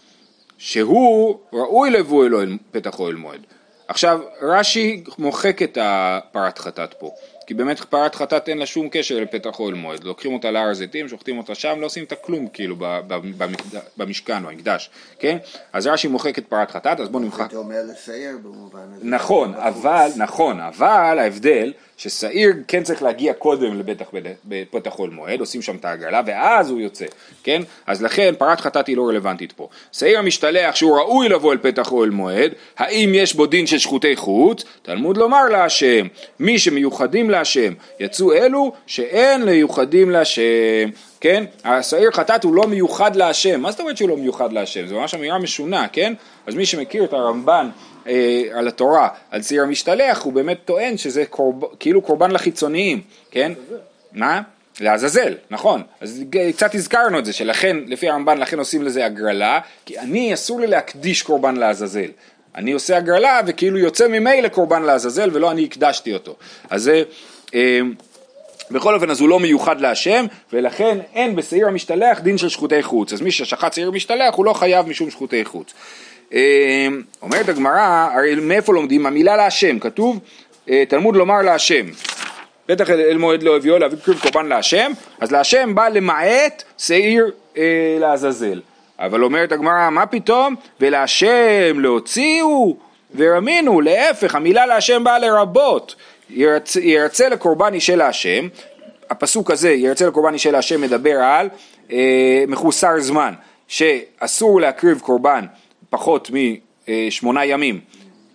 שהוא 0.59 1.39
ראוי 1.53 1.91
לבוא 1.91 2.27
אלוהים 2.27 2.59
פתח 2.71 3.01
אוהל 3.01 3.15
מועד. 3.15 3.41
עכשיו 3.89 4.21
רש"י 4.43 5.05
מוחק 5.19 5.63
את 5.63 5.79
הפרת 5.81 6.59
חטאת 6.59 6.95
פה, 6.95 7.11
כי 7.47 7.55
באמת 7.55 7.81
פרת 7.81 8.15
חטאת 8.15 8.49
אין 8.49 8.59
לה 8.59 8.67
שום 8.67 8.89
קשר 8.91 9.21
לפתח 9.21 9.61
אוהל 9.61 9.75
מועד, 9.75 10.05
לוקחים 10.05 10.35
אותה 10.35 10.51
להר 10.51 10.69
הזיתים, 10.69 11.09
שוחטים 11.09 11.39
אותה 11.39 11.55
שם, 11.55 11.81
לא 11.81 11.87
עושים 11.87 12.05
את 12.05 12.13
הכלום 12.13 12.49
כאילו 12.53 12.77
במשכן 13.97 14.45
או 14.45 14.51
המקדש, 14.51 14.91
כן? 15.19 15.39
אז 15.73 15.87
רש"י 15.87 16.09
מוחק 16.09 16.39
את 16.39 16.47
פרת 16.47 16.71
חטאת, 16.71 17.01
אז 17.01 17.09
בואו 17.09 17.23
נמחק. 17.23 17.51
זה 17.51 17.57
אומר 17.57 17.83
לסייר 17.91 18.39
במובן 18.43 18.81
הזה. 18.97 19.07
נכון, 19.07 19.55
אבל, 19.55 20.11
נכון, 20.17 20.61
אבל 20.61 21.19
ההבדל 21.19 21.73
ששעיר 21.97 22.53
כן 22.69 22.83
צריך 22.83 23.03
להגיע 23.03 23.33
קודם 23.33 23.79
לבטח 23.79 24.07
בפתח 24.45 24.99
אוהל 24.99 25.11
מועד, 25.11 25.41
עושים 25.41 25.63
שם 25.63 25.77
את 25.77 25.85
ההגרלה 25.85 26.21
ואז 26.27 26.71
הוא 26.71 26.81
יוצא, 26.81 27.05
כן? 27.43 27.63
אז 27.87 28.03
לכן 28.03 28.35
פרת 28.39 28.61
חטאת 28.61 28.87
היא 28.87 28.97
לא 28.97 29.09
רלוונטית 29.09 29.53
פה. 29.53 29.69
שעיר 29.93 30.19
המשתלח 30.19 30.75
שהוא 30.75 30.99
ראוי 30.99 31.29
לבוא 31.29 31.53
אל 31.53 31.59
פתח 31.59 31.93
אוהל 31.93 32.11
מועד, 32.11 32.53
האם 32.79 33.13
יש 33.15 33.35
בו 33.35 33.47
דין 33.47 33.67
של 33.67 33.79
שחוטי 33.79 34.17
חוץ? 34.17 34.65
תלמוד 34.83 35.17
לומר 35.17 35.45
להשם, 35.45 36.07
מי 36.41 36.59
שמיוחדים 36.59 37.31
להשם 37.31 37.73
יצאו 38.01 38.33
אלו 38.33 38.73
שאין 38.87 39.45
מיוחדים 39.45 40.11
להשם. 40.11 40.91
כן? 41.21 41.45
השעיר 41.65 42.11
חטאת 42.11 42.45
הוא 42.45 42.55
לא 42.55 42.67
מיוחד 42.67 43.17
להשם. 43.17 43.61
מה 43.61 43.71
זאת 43.71 43.81
אומרת 43.81 43.97
שהוא 43.97 44.09
לא 44.09 44.17
מיוחד 44.17 44.53
להשם? 44.53 44.87
זו 44.87 45.01
ממש 45.01 45.15
אמירה 45.15 45.39
משונה, 45.39 45.89
כן? 45.89 46.15
אז 46.47 46.55
מי 46.55 46.67
שמכיר 46.67 47.05
את 47.05 47.13
הרמב"ן 47.13 47.71
אה, 48.07 48.43
על 48.53 48.69
התורה, 48.69 49.09
על 49.31 49.43
ציר 49.43 49.63
המשתלח, 49.63 50.23
הוא 50.23 50.33
באמת 50.33 50.59
טוען 50.65 50.97
שזה 50.97 51.25
קורב, 51.27 51.65
כאילו 51.81 52.03
קורבן 52.03 52.31
לחיצוניים, 52.31 53.01
כן? 53.31 53.53
מה? 54.13 54.41
לעזאזל, 54.81 55.35
נכון. 55.51 55.83
אז 56.01 56.23
קצת 56.55 56.75
הזכרנו 56.75 57.19
את 57.19 57.25
זה, 57.25 57.33
שלכן, 57.33 57.77
לפי 57.87 58.11
הרמב"ן, 58.11 58.39
לכן 58.39 58.59
עושים 58.59 58.83
לזה 58.83 59.07
הגרלה, 59.07 59.61
כי 59.87 59.99
אני, 59.99 60.35
אסור 60.35 60.61
לי 60.61 60.67
להקדיש 60.67 61.23
קורבן 61.23 61.57
לעזאזל. 61.57 62.11
אני 62.55 62.73
עושה 62.73 62.97
הגרלה 62.97 63.41
וכאילו 63.47 63.79
יוצא 63.79 64.09
ממילא 64.09 64.49
קורבן 64.49 64.83
לעזאזל 64.83 65.31
ולא 65.33 65.51
אני 65.51 65.65
הקדשתי 65.65 66.15
אותו. 66.15 66.37
אז 66.71 66.83
זה... 66.83 67.03
אה, 67.55 67.81
בכל 68.71 68.95
אופן 68.95 69.11
אז 69.11 69.21
הוא 69.21 69.29
לא 69.29 69.41
מיוחד 69.41 69.81
להשם 69.81 70.27
ולכן 70.53 70.99
אין 71.15 71.37
בשעיר 71.37 71.67
המשתלח 71.67 72.21
דין 72.21 72.39
של 72.39 72.49
שחוטי 72.49 72.83
חוץ 72.83 73.13
אז 73.13 73.21
מי 73.21 73.31
ששחט 73.31 73.73
שעיר 73.73 73.91
משתלח 73.91 74.35
הוא 74.35 74.45
לא 74.45 74.53
חייב 74.53 74.89
משום 74.89 75.11
שחוטי 75.11 75.45
חוץ 75.45 75.75
אומרת 77.23 77.49
הגמרא, 77.49 78.09
הרי 78.15 78.35
מאיפה 78.35 78.75
לומדים? 78.75 79.07
המילה 79.07 79.37
להשם, 79.37 79.79
כתוב 79.79 80.19
אה, 80.71 80.85
תלמוד 80.89 81.17
לומר 81.17 81.43
להשם. 81.43 81.87
בטח 82.69 82.91
אל 82.91 83.17
מועד 83.19 83.43
לא 83.43 83.57
הביאו 83.57 83.79
להביא 83.79 83.99
קריב 84.05 84.19
קורבן 84.21 84.47
להשם, 84.47 84.93
אז 85.21 85.33
להשם 85.33 85.75
בא 85.75 85.89
למעט 85.89 86.63
שעיר 86.79 87.31
אה, 87.57 87.97
לעזאזל. 88.01 88.61
אבל 88.99 89.25
אומרת 89.25 89.53
הגמרא, 89.53 89.91
מה 89.91 90.07
פתאום? 90.07 90.55
ולהשם 90.81 91.81
להוציאו 91.81 92.77
ורמינו, 93.17 93.81
להפך, 93.81 94.35
המילה 94.35 94.67
להשם 94.67 95.05
באה 95.05 95.19
לרבות. 95.19 95.95
ירצה, 96.31 96.81
ירצה 96.81 97.29
לקורבן 97.29 97.75
אישה 97.75 97.97
להשם, 97.97 98.49
הפסוק 99.11 99.51
הזה, 99.51 99.71
ירצה 99.71 100.07
לקורבן 100.07 100.35
אישה 100.35 100.51
להשם, 100.51 100.81
מדבר 100.81 101.17
על 101.17 101.49
אה, 101.93 102.45
מחוסר 102.49 103.01
זמן, 103.01 103.33
שאסור 103.69 104.61
להקריב 104.61 105.01
קורבן 105.01 105.45
פחות 105.93 106.31
משמונה 106.89 107.45
ימים, 107.45 107.81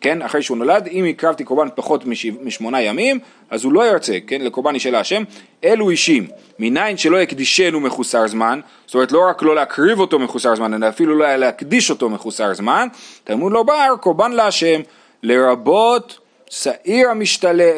כן, 0.02 0.22
אחרי 0.22 0.42
שהוא 0.42 0.58
נולד, 0.58 0.88
אם 0.92 1.06
הקרבתי 1.06 1.44
קורבן 1.44 1.68
פחות 1.76 2.04
משמונה 2.42 2.82
ימים, 2.82 3.20
אז 3.50 3.64
הוא 3.64 3.74
לא 3.74 3.88
ירצה, 3.88 4.18
כן, 4.28 4.42
לקורבן 4.42 4.74
אישה 4.74 4.92
להשם, 4.92 5.24
אלו 5.64 5.90
אישים, 5.90 6.28
מניין 6.60 6.98
שלא 6.98 7.22
יקדישנו 7.22 7.80
מחוסר 7.80 8.28
זמן, 8.28 8.60
זאת 8.86 8.96
אומרת 8.96 9.12
לא 9.12 9.30
רק 9.30 9.44
לא 9.44 9.56
להקריב 9.56 10.00
אותו 10.00 10.20
מחוסר 10.20 10.56
זמן, 10.56 10.74
אלא 10.74 10.90
אפילו 10.90 11.16
לא 11.16 11.36
להקדיש 11.36 11.90
אותו 11.90 12.10
מחוסר 12.10 12.54
זמן, 12.54 12.88
תלמוד 13.24 13.52
לא 13.52 13.64
בר, 13.64 13.96
קורבן 14.02 14.32
להשם, 14.32 14.82
לרבות 15.24 16.20
שעיר 16.50 17.10
המשתלח, 17.10 17.76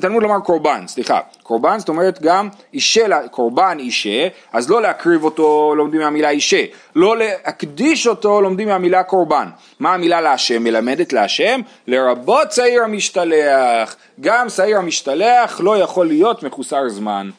תלמוד 0.00 0.22
לומר 0.22 0.40
קורבן, 0.40 0.84
סליחה, 0.86 1.20
קורבן 1.42 1.78
זאת 1.78 1.88
אומרת 1.88 2.22
גם 2.22 2.48
אישה, 2.74 3.28
קורבן 3.30 3.76
אישה, 3.78 4.28
אז 4.52 4.70
לא 4.70 4.82
להקריב 4.82 5.24
אותו 5.24 5.74
לומדים 5.76 6.00
מהמילה 6.00 6.30
אישה, 6.30 6.64
לא 6.96 7.16
להקדיש 7.16 8.06
אותו 8.06 8.40
לומדים 8.40 8.68
מהמילה 8.68 9.02
קורבן. 9.02 9.48
מה 9.80 9.94
המילה 9.94 10.20
להשם 10.20 10.64
מלמדת 10.64 11.12
להשם? 11.12 11.60
לרבות 11.86 12.52
שעיר 12.52 12.82
המשתלח, 12.82 13.96
גם 14.20 14.48
שעיר 14.48 14.78
המשתלח 14.78 15.60
לא 15.60 15.78
יכול 15.78 16.06
להיות 16.06 16.42
מחוסר 16.42 16.88
זמן. 16.88 17.30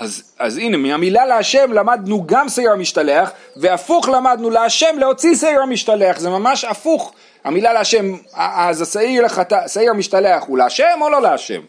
אז, 0.00 0.22
אז 0.38 0.56
הנה 0.58 0.76
מהמילה 0.76 1.26
להשם 1.26 1.72
למדנו 1.72 2.26
גם 2.26 2.48
שעיר 2.48 2.72
המשתלח 2.72 3.30
והפוך 3.56 4.08
למדנו 4.08 4.50
להשם 4.50 4.98
להוציא 4.98 5.34
שעיר 5.34 5.62
המשתלח 5.62 6.18
זה 6.18 6.30
ממש 6.30 6.64
הפוך 6.64 7.12
המילה 7.44 7.72
להשם, 7.72 8.12
אז 8.34 8.82
השעיר 8.82 9.24
לחטא, 9.24 9.68
שעיר 9.68 9.92
משתלח 9.92 10.42
הוא 10.46 10.58
להשם 10.58 10.98
או 11.00 11.10
לא 11.10 11.22
להשם? 11.22 11.60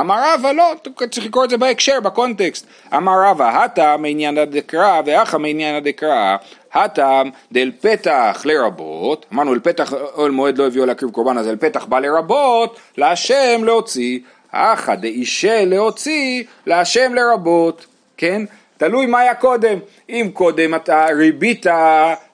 אמר 0.00 0.34
רבא 0.34 0.52
לא, 0.52 0.72
צריך 1.10 1.26
לקרוא 1.26 1.44
את 1.44 1.50
זה 1.50 1.56
בהקשר, 1.56 2.00
בקונטקסט. 2.00 2.66
אמר 2.96 3.12
רבא, 3.24 3.64
הטעם 3.64 4.02
מעניין 4.02 4.38
הדקרא 4.38 5.00
ואחא 5.06 5.36
מעניין 5.36 5.74
הדקרא, 5.74 6.36
הטעם 6.72 7.30
דל 7.52 7.72
פתח 7.80 8.42
לרבות, 8.44 9.26
אמרנו 9.32 9.54
אל 9.54 9.58
פתח 9.58 9.92
אוהל 9.92 10.30
מועד 10.30 10.58
לא 10.58 10.66
הביאו 10.66 10.86
להקריב 10.86 11.10
קורבן 11.10 11.38
אז 11.38 11.48
אל 11.48 11.56
פתח 11.56 11.84
בא 11.84 11.98
לרבות, 11.98 12.78
להשם 12.98 13.64
להוציא, 13.64 14.18
אחא 14.56 14.94
דאישה 14.94 15.64
להוציא, 15.64 16.44
להשם 16.66 17.14
לרבות, 17.14 17.86
כן? 18.16 18.42
תלוי 18.76 19.06
מה 19.06 19.20
היה 19.20 19.34
קודם, 19.34 19.78
אם 20.08 20.30
קודם 20.32 20.74
אתה 20.74 21.06
ריבית 21.16 21.66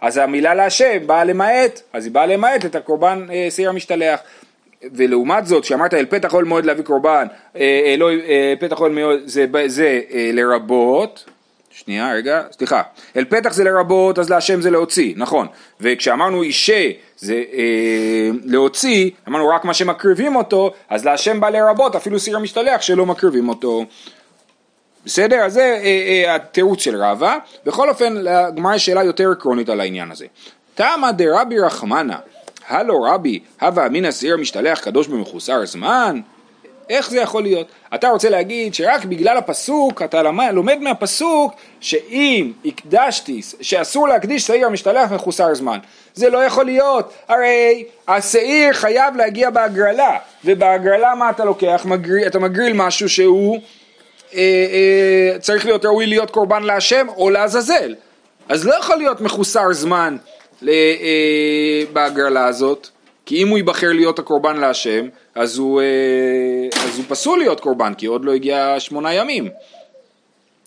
אז 0.01 0.17
המילה 0.17 0.55
להשם 0.55 1.07
באה 1.07 1.25
למעט, 1.25 1.81
אז 1.93 2.05
היא 2.05 2.13
באה 2.13 2.27
למעט 2.27 2.65
את 2.65 2.75
הקורבן 2.75 3.27
אה, 3.31 3.49
שעיר 3.51 3.69
המשתלח 3.69 4.21
ולעומת 4.95 5.47
זאת 5.47 5.65
שאמרת 5.65 5.95
אל 5.95 6.07
פתח 6.07 6.35
אוהל 6.35 6.45
מועד 6.45 6.65
להביא 6.65 6.85
קורבן, 6.85 7.27
אה, 7.57 7.95
לא, 7.99 8.11
אה, 8.11 8.55
פתח 8.61 8.81
אוהל 8.81 8.93
מועד 8.93 9.19
זה, 9.25 9.47
זה 9.67 10.01
אה, 10.13 10.31
לרבות, 10.33 11.25
שנייה, 11.75 12.13
רגע, 12.13 12.43
סליחה. 12.53 12.83
אל 13.17 13.25
פתח 13.25 13.53
זה 13.53 13.65
לרבות, 13.65 14.19
אז 14.19 14.31
להשם 14.31 14.61
זה 14.61 14.71
להוציא, 14.71 15.15
נכון. 15.17 15.47
וכשאמרנו 15.81 16.43
אישה 16.43 16.91
זה 17.17 17.43
אה, 17.53 18.31
להוציא, 18.45 19.11
אמרנו 19.29 19.49
רק 19.49 19.65
מה 19.65 19.75
שמקריבים 19.75 20.37
אותו, 20.37 20.73
אז 20.89 21.05
להשם 21.05 21.41
בא 21.41 21.49
לרבות, 21.49 21.97
אפילו 21.97 22.19
סיר 22.19 22.37
המשתלח 22.37 22.81
שלא 22.81 23.07
מקריבים 23.07 23.49
אותו. 23.49 23.85
בסדר? 25.05 25.37
אז 25.37 25.53
זה 25.53 25.81
אה, 25.83 26.25
אה, 26.27 26.35
התירוץ 26.35 26.81
של 26.81 27.03
רבא. 27.03 27.39
בכל 27.67 27.89
אופן, 27.89 28.15
לגמרא 28.15 28.75
יש 28.75 28.87
שאלה 28.87 29.05
יותר 29.05 29.31
עקרונית 29.31 29.69
על 29.69 29.81
העניין 29.81 30.11
הזה. 30.11 30.27
תמא 30.75 31.11
דרבי 31.11 31.59
רחמנה, 31.59 32.19
הלו 32.69 33.03
רבי, 33.03 33.41
הווה 33.61 33.87
אמינא 33.87 34.11
סיר 34.11 34.35
המשתלח 34.35 34.81
קדוש 34.81 35.09
במחוסר 35.09 35.67
זמן? 35.67 36.21
איך 36.93 37.11
זה 37.11 37.21
יכול 37.21 37.43
להיות? 37.43 37.67
אתה 37.95 38.09
רוצה 38.09 38.31
להגיד 38.31 38.75
שרק 38.75 39.05
בגלל 39.05 39.37
הפסוק, 39.37 40.03
אתה 40.03 40.23
לומד 40.53 40.79
מהפסוק 40.81 41.53
שאם 41.81 42.53
הקדשתי, 42.65 43.41
שאסור 43.61 44.09
להקדיש 44.09 44.47
שעיר 44.47 44.67
המשתלח 44.67 45.13
מחוסר 45.13 45.55
זמן. 45.55 45.79
זה 46.15 46.31
לא 46.31 46.39
יכול 46.39 46.65
להיות, 46.65 47.13
הרי 47.29 47.85
השעיר 48.09 48.73
חייב 48.73 49.17
להגיע 49.17 49.51
בהגרלה, 49.51 50.19
ובהגרלה 50.45 51.15
מה 51.15 51.31
אתה 51.31 51.45
לוקח? 51.45 51.83
מגריל, 51.85 52.27
אתה 52.27 52.39
מגריל 52.39 52.73
משהו 52.73 53.09
שהוא 53.09 53.59
אה, 54.35 54.41
אה, 54.41 55.39
צריך 55.39 55.67
להיות 55.67 55.85
ראוי 55.85 56.07
להיות 56.07 56.31
קורבן 56.31 56.63
להשם 56.63 57.07
או 57.17 57.31
לעזאזל. 57.31 57.95
אז 58.49 58.67
לא 58.67 58.75
יכול 58.75 58.97
להיות 58.97 59.21
מחוסר 59.21 59.73
זמן 59.73 60.17
אה, 60.69 61.83
בהגרלה 61.93 62.47
הזאת, 62.47 62.89
כי 63.27 63.43
אם 63.43 63.49
הוא 63.49 63.59
ייבחר 63.59 63.93
להיות 63.93 64.19
הקורבן 64.19 64.57
להשם, 64.57 65.09
אז 65.35 65.59
הוא, 65.59 65.81
אה, 65.81 66.85
אז 66.85 66.99
הוא 66.99 67.05
פסול 67.09 67.39
להיות 67.39 67.61
קורבן, 67.61 67.95
כי 67.95 68.07
עוד 68.07 68.25
לא 68.25 68.33
הגיע 68.33 68.75
שמונה 68.79 69.15
ימים. 69.15 69.49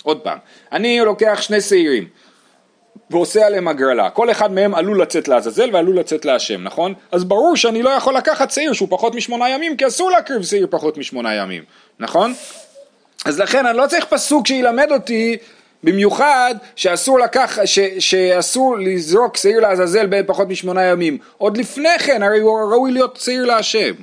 עוד 0.03 0.19
פעם, 0.19 0.37
אני 0.71 0.99
לוקח 0.99 1.41
שני 1.41 1.61
שעירים 1.61 2.07
ועושה 3.09 3.45
עליהם 3.45 3.67
הגרלה, 3.67 4.09
כל 4.09 4.31
אחד 4.31 4.51
מהם 4.51 4.75
עלול 4.75 5.01
לצאת 5.01 5.27
לעזאזל 5.27 5.69
ועלול 5.73 5.99
לצאת 5.99 6.25
להשם, 6.25 6.63
נכון? 6.63 6.93
אז 7.11 7.23
ברור 7.23 7.55
שאני 7.55 7.83
לא 7.83 7.89
יכול 7.89 8.17
לקחת 8.17 8.51
שעיר 8.51 8.73
שהוא 8.73 8.89
פחות 8.91 9.15
משמונה 9.15 9.49
ימים, 9.49 9.77
כי 9.77 9.87
אסור 9.87 10.11
להקריב 10.11 10.43
שעיר 10.43 10.67
פחות 10.69 10.97
משמונה 10.97 11.35
ימים, 11.35 11.63
נכון? 11.99 12.33
אז 13.25 13.39
לכן 13.39 13.65
אני 13.65 13.77
לא 13.77 13.87
צריך 13.87 14.05
פסוק 14.05 14.47
שילמד 14.47 14.91
אותי 14.91 15.37
במיוחד 15.85 16.55
שאסור 16.75 17.19
לקח, 17.19 17.59
ש, 17.65 17.79
שאסור 17.99 18.77
לזרוק 18.77 19.37
שעיר 19.37 19.59
לעזאזל 19.59 20.05
בפחות 20.09 20.49
משמונה 20.49 20.83
ימים. 20.83 21.17
עוד 21.37 21.57
לפני 21.57 21.99
כן 21.99 22.23
הרי 22.23 22.39
הוא 22.39 22.71
ראוי 22.71 22.91
להיות 22.91 23.17
שעיר 23.17 23.45
להשם. 23.45 23.93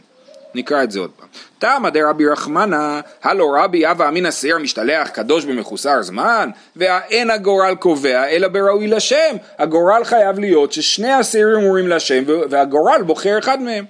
נקרא 0.54 0.82
את 0.82 0.90
זה 0.90 1.00
עוד 1.00 1.10
פעם. 1.18 1.28
תמא 1.58 1.90
דרבי 1.90 2.26
רחמנא, 2.26 3.00
הלא 3.22 3.56
רבי 3.56 3.90
אבא 3.90 4.08
אמינא 4.08 4.30
שעיר 4.30 4.58
משתלח 4.58 5.08
קדוש 5.08 5.44
במחוסר 5.44 6.02
זמן, 6.02 6.50
והאין 6.76 7.30
הגורל 7.30 7.74
קובע 7.74 8.28
אלא 8.28 8.48
בראוי 8.48 8.86
לשם. 8.86 9.36
הגורל 9.58 10.04
חייב 10.04 10.38
להיות 10.38 10.72
ששני 10.72 11.12
השעירים 11.12 11.56
אמורים 11.56 11.88
לשם 11.88 12.24
והגורל 12.26 13.02
בוחר 13.02 13.38
אחד 13.38 13.62
מהם. 13.62 13.84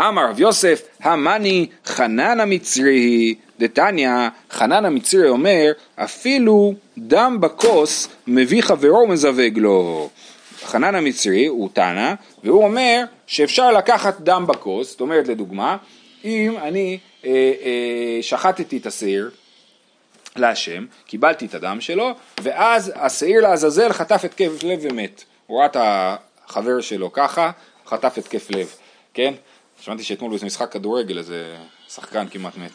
אמר 0.00 0.30
רב 0.30 0.40
יוסף, 0.40 0.82
המאני 1.00 1.66
חנן 1.84 2.40
המצרי, 2.40 3.34
דתניא, 3.58 4.10
חנן 4.50 4.84
המצרי 4.84 5.28
אומר, 5.28 5.72
אפילו 5.96 6.74
דם 6.98 7.36
בכוס 7.40 8.08
מביא 8.26 8.62
חברו 8.62 8.98
ומזווג 8.98 9.58
לו. 9.58 10.10
חנן 10.64 10.94
המצרי 10.94 11.46
הוא 11.46 11.68
תנא, 11.72 12.14
והוא 12.44 12.64
אומר 12.64 13.04
שאפשר 13.26 13.72
לקחת 13.72 14.20
דם 14.20 14.44
בכוס, 14.48 14.90
זאת 14.90 15.00
אומרת 15.00 15.28
לדוגמה, 15.28 15.76
אם 16.24 16.56
אני 16.62 16.98
אה, 17.24 17.30
אה, 17.30 18.22
שחטתי 18.22 18.76
את 18.76 18.86
השעיר 18.86 19.30
להשם, 20.36 20.86
קיבלתי 21.06 21.46
את 21.46 21.54
הדם 21.54 21.80
שלו, 21.80 22.10
ואז 22.42 22.92
השעיר 22.96 23.40
לעזאזל 23.40 23.92
חטף 23.92 24.24
התקף 24.24 24.62
לב 24.62 24.78
ומת. 24.82 25.24
הוא 25.46 25.58
ראה 25.58 25.66
את 25.66 25.76
החבר 25.80 26.80
שלו 26.80 27.12
ככה, 27.12 27.50
חטף 27.86 28.18
התקף 28.18 28.50
לב, 28.50 28.74
כן? 29.14 29.34
שמעתי 29.80 30.02
שאתמול 30.02 30.30
באיזה 30.30 30.46
משחק 30.46 30.72
כדורגל 30.72 31.18
איזה 31.18 31.56
שחקן 31.88 32.26
כמעט 32.30 32.56
מת. 32.56 32.70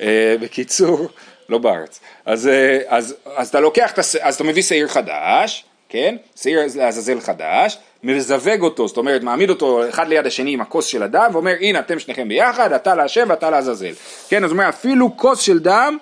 אה, 0.00 0.36
בקיצור, 0.40 1.08
לא 1.48 1.58
בארץ. 1.58 2.00
אז, 2.26 2.46
אה, 2.48 2.78
אז, 2.86 3.14
אז 3.36 3.48
אתה 3.48 3.60
לוקח, 3.60 3.92
אז 4.20 4.34
אתה 4.34 4.44
מביא 4.44 4.62
שעיר 4.62 4.88
חדש, 4.88 5.64
כן? 5.88 6.16
שעיר 6.36 6.60
לעזאזל 6.76 7.20
חדש, 7.20 7.78
מזווג 8.02 8.60
אותו, 8.60 8.88
זאת 8.88 8.96
אומרת 8.96 9.22
מעמיד 9.22 9.50
אותו 9.50 9.88
אחד 9.88 10.08
ליד 10.08 10.26
השני 10.26 10.52
עם 10.52 10.60
הכוס 10.60 10.86
של 10.86 11.02
הדם 11.02 11.30
ואומר 11.32 11.54
הנה 11.60 11.78
אתם 11.78 11.98
שניכם 11.98 12.28
ביחד, 12.28 12.72
אתה 12.72 12.94
להשם 12.94 13.26
ואתה 13.28 13.50
לעזאזל. 13.50 13.92
כן, 14.28 14.44
אז 14.44 14.50
הוא 14.50 14.58
אומר 14.58 14.68
אפילו 14.68 15.16
כוס 15.16 15.40
של 15.40 15.58
דם, 15.58 15.96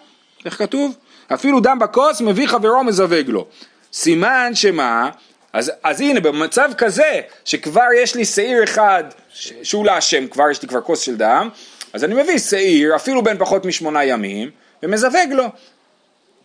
איך 0.44 0.58
כתוב? 0.58 0.96
אפילו 1.34 1.60
דם 1.60 1.78
בכוס 1.78 2.20
מביא 2.20 2.46
חברו 2.46 2.84
מזווג 2.84 3.28
לו. 3.28 3.46
סימן 3.92 4.50
שמה? 4.54 5.10
אז, 5.54 5.72
אז 5.82 6.00
הנה 6.00 6.20
במצב 6.20 6.70
כזה 6.78 7.20
שכבר 7.44 7.86
יש 8.02 8.14
לי 8.14 8.24
שעיר 8.24 8.64
אחד 8.64 9.04
שהוא 9.62 9.84
להשם, 9.84 10.26
כבר 10.26 10.50
יש 10.50 10.62
לי 10.62 10.68
כבר 10.68 10.80
כוס 10.80 11.00
של 11.00 11.16
דם, 11.16 11.48
אז 11.92 12.04
אני 12.04 12.22
מביא 12.22 12.38
שעיר 12.38 12.96
אפילו 12.96 13.22
בין 13.22 13.38
פחות 13.38 13.64
משמונה 13.64 14.04
ימים 14.04 14.50
ומזווג 14.82 15.32
לו. 15.32 15.44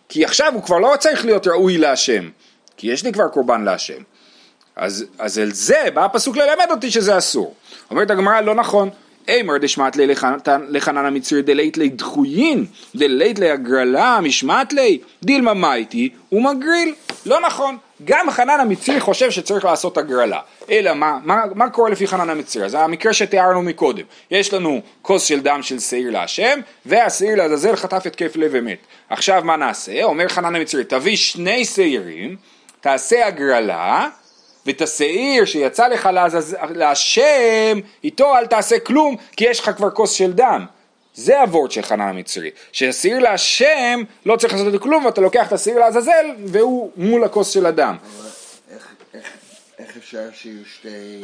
כי 0.08 0.24
עכשיו 0.24 0.54
הוא 0.54 0.62
כבר 0.62 0.78
לא 0.78 0.94
צריך 0.98 1.24
להיות 1.24 1.46
ראוי 1.46 1.78
להשם. 1.78 2.28
כי 2.76 2.92
יש 2.92 3.04
לי 3.04 3.12
כבר 3.12 3.28
קורבן 3.28 3.64
להשם. 3.64 4.02
אז, 4.76 5.04
אז 5.18 5.38
אל 5.38 5.52
זה 5.52 5.88
בא 5.94 6.04
הפסוק 6.04 6.36
ללמד 6.36 6.66
אותי 6.70 6.90
שזה 6.90 7.18
אסור. 7.18 7.54
אומרת 7.90 8.10
הגמרא 8.10 8.40
לא 8.40 8.54
נכון. 8.54 8.90
אימר 9.28 9.58
דשמט 9.58 9.96
לי 9.96 10.06
לחנן 10.68 11.06
המצרי 11.06 11.42
דלית 11.42 11.76
לי 11.76 11.88
דחויין, 11.88 12.66
דלית 12.94 13.38
לי 13.38 13.50
הגרלה 13.50 14.20
משמט 14.22 14.72
לי, 14.72 14.98
דילמה 15.22 15.54
מייטי 15.54 16.08
ומגריל. 16.32 16.94
לא 17.26 17.40
נכון. 17.40 17.76
גם 18.04 18.30
חנן 18.30 18.60
המצרי 18.60 19.00
חושב 19.00 19.30
שצריך 19.30 19.64
לעשות 19.64 19.98
הגרלה. 19.98 20.40
אלא 20.70 20.94
מה, 20.94 21.18
מה, 21.24 21.42
מה 21.54 21.70
קורה 21.70 21.90
לפי 21.90 22.06
חנן 22.06 22.30
המצרי? 22.30 22.68
זה 22.68 22.80
המקרה 22.80 23.12
שתיארנו 23.12 23.62
מקודם. 23.62 24.04
יש 24.30 24.54
לנו 24.54 24.80
כוס 25.02 25.24
של 25.24 25.40
דם 25.40 25.62
של 25.62 25.78
שעיר 25.78 26.10
להשם, 26.10 26.60
והשעיר 26.86 27.36
לעזאזל 27.36 27.76
חטף 27.76 28.06
התקף 28.06 28.36
לב 28.36 28.50
ומת. 28.54 28.78
עכשיו 29.10 29.42
מה 29.44 29.56
נעשה? 29.56 30.02
אומר 30.02 30.28
חנן 30.28 30.56
המצרי, 30.56 30.84
תביא 30.84 31.16
שני 31.16 31.64
שעירים 31.64 32.36
תעשה 32.80 33.26
הגרלה, 33.26 34.08
ואת 34.66 34.82
השעיר 34.82 35.44
שיצא 35.44 35.88
לך 35.88 36.08
להשם, 36.74 37.78
איתו 38.04 38.36
אל 38.36 38.46
תעשה 38.46 38.78
כלום, 38.78 39.16
כי 39.36 39.44
יש 39.44 39.60
לך 39.60 39.70
כבר 39.76 39.90
כוס 39.90 40.12
של 40.12 40.32
דם. 40.32 40.66
זה 41.14 41.40
הוורד 41.40 41.70
של 41.70 41.82
חנן 41.82 42.08
המצרי, 42.08 42.50
שהשעיר 42.72 43.18
להשם 43.18 44.02
לא 44.26 44.36
צריך 44.36 44.52
לעשות 44.52 44.74
את 44.74 44.80
כלום 44.80 45.04
ואתה 45.04 45.20
לוקח 45.20 45.48
את 45.48 45.52
השעיר 45.52 45.78
לעזאזל 45.78 46.26
והוא 46.44 46.90
מול 46.96 47.24
הכוס 47.24 47.50
של 47.50 47.66
הדם. 47.66 47.96
איך, 48.70 48.94
איך, 49.14 49.32
איך 49.78 49.96
אפשר 49.96 50.28
שיהיו 50.32 50.64
שתי 50.64 51.22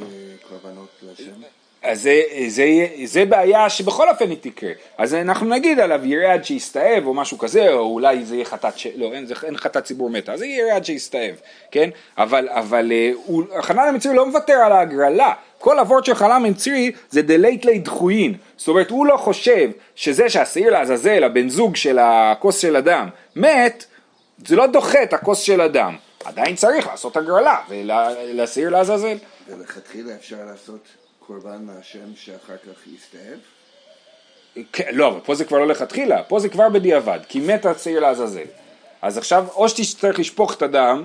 קורבנות 0.49 0.89
להשם? 1.03 1.43
אז 1.87 2.03
זה, 2.03 2.23
זה, 2.49 2.65
זה 3.05 3.25
בעיה 3.25 3.71
שבכל 3.71 4.09
אופן 4.09 4.31
היא 4.31 4.39
תקרה. 4.41 4.71
אז 4.99 5.15
אנחנו 5.15 5.49
נגיד 5.49 5.81
עליו 5.81 6.07
יראה 6.07 6.33
עד 6.33 6.45
שיסתאב 6.45 7.07
או 7.07 7.15
משהו 7.15 7.39
כזה, 7.39 7.73
או 7.73 7.79
אולי 7.79 8.25
זה 8.25 8.35
יהיה 8.35 8.45
חטאת, 8.45 8.79
ש... 8.79 8.87
לא, 8.97 9.13
אין, 9.13 9.27
זה, 9.27 9.35
אין 9.45 9.57
חטאת 9.57 9.85
ציבור 9.85 10.11
מתה, 10.11 10.33
אז 10.33 10.39
זה 10.39 10.47
יראה 10.47 10.77
עד 10.77 10.85
שיסתאב, 10.85 11.35
כן? 11.71 11.91
אבל, 12.19 12.49
אבל 12.49 12.93
אה, 12.93 13.11
הוא, 13.15 13.45
חנן 13.61 13.89
המצרי 13.89 14.15
לא 14.15 14.27
מוותר 14.27 14.53
על 14.53 14.73
ההגרלה. 14.73 15.33
כל 15.59 15.79
הוורד 15.79 16.05
של 16.05 16.15
חנן 16.15 16.31
המצרי 16.31 16.93
זה 17.11 17.23
דלית 17.23 17.65
לי 17.65 17.79
דחויין. 17.79 18.35
זאת 18.57 18.69
אומרת, 18.69 18.91
הוא 18.91 19.07
לא 19.07 19.17
חושב 19.17 19.71
שזה 19.95 20.29
שהשעיר 20.29 20.71
לעזאזל, 20.71 21.25
הבן 21.25 21.49
זוג 21.49 21.77
של 21.77 21.99
הכוס 21.99 22.59
של 22.59 22.77
הדם, 22.77 23.09
מת, 23.37 23.85
זה 24.47 24.57
לא 24.57 24.67
דוחה 24.67 25.03
את 25.03 25.13
הכוס 25.13 25.39
של 25.39 25.61
הדם. 25.61 25.97
עדיין 26.25 26.57
צריך 26.57 26.87
לעשות 26.87 27.17
הגרלה 27.17 27.57
ולהשעיר 27.69 28.71
לעזאזל. 28.71 29.17
ולכתחילה 29.49 30.15
אפשר 30.15 30.37
לעשות 30.47 30.89
קורבן 31.27 31.59
מהשם 31.63 32.15
שאחר 32.17 32.57
כך 32.57 32.87
יסתאב? 32.95 33.39
כן, 34.73 34.89
לא, 34.93 35.09
אבל 35.09 35.21
פה 35.21 35.35
זה 35.35 35.45
כבר 35.45 35.59
לא 35.59 35.67
לכתחילה, 35.67 36.23
פה 36.23 36.41
זה 36.41 36.49
כבר 36.49 36.69
בדיעבד, 36.69 37.19
כי 37.29 37.41
מת 37.41 37.67
הצעיר 37.67 38.01
לעזאזל. 38.01 38.45
אז 39.03 39.19
עכשיו, 39.19 39.47
או 39.55 39.69
שתצטרך 39.69 40.19
לשפוך 40.19 40.55
את 40.55 40.63
הדם 40.63 41.05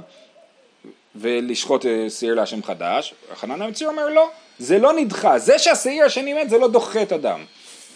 ולשחוט 1.15 1.85
אה, 1.85 2.09
שעיר 2.09 2.33
להשם 2.33 2.63
חדש, 2.63 3.13
חנן 3.35 3.61
המציא 3.61 3.87
אומר 3.87 4.09
לא, 4.09 4.29
זה 4.59 4.79
לא 4.79 4.93
נדחה, 4.93 5.39
זה 5.39 5.59
שהשעיר 5.59 6.05
השני 6.05 6.33
מת 6.33 6.49
זה 6.49 6.57
לא 6.57 6.67
דוחה 6.67 7.01
את 7.01 7.11
הדם, 7.11 7.39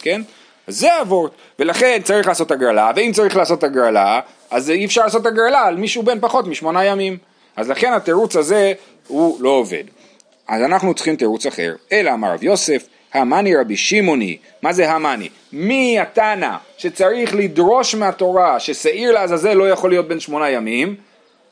כן? 0.00 0.22
זה 0.66 0.94
הוורט, 0.94 1.30
ולכן 1.58 2.00
צריך 2.04 2.26
לעשות 2.26 2.50
הגרלה, 2.50 2.90
ואם 2.96 3.10
צריך 3.14 3.36
לעשות 3.36 3.64
הגרלה, 3.64 4.20
אז 4.50 4.70
אי 4.70 4.84
אפשר 4.84 5.02
לעשות 5.04 5.26
הגרלה 5.26 5.62
על 5.62 5.76
מישהו 5.76 6.02
בן 6.02 6.20
פחות 6.20 6.46
משמונה 6.46 6.84
ימים. 6.84 7.18
אז 7.56 7.70
לכן 7.70 7.92
התירוץ 7.92 8.36
הזה 8.36 8.72
הוא 9.08 9.42
לא 9.42 9.48
עובד. 9.48 9.84
אז 10.48 10.62
אנחנו 10.62 10.94
צריכים 10.94 11.16
תירוץ 11.16 11.46
אחר. 11.46 11.74
אלא 11.92 12.12
אמר 12.14 12.32
רב 12.32 12.42
יוסף, 12.42 12.86
המאני 13.14 13.56
רבי 13.56 13.76
שמעוני, 13.76 14.38
מה 14.62 14.72
זה 14.72 14.90
המאני? 14.90 15.28
מי 15.52 16.00
התנא 16.00 16.56
שצריך 16.78 17.34
לדרוש 17.34 17.94
מהתורה 17.94 18.60
ששעיר 18.60 19.12
לעזאזל 19.12 19.54
לא 19.54 19.70
יכול 19.70 19.90
להיות 19.90 20.08
בין 20.08 20.20
שמונה 20.20 20.50
ימים? 20.50 20.96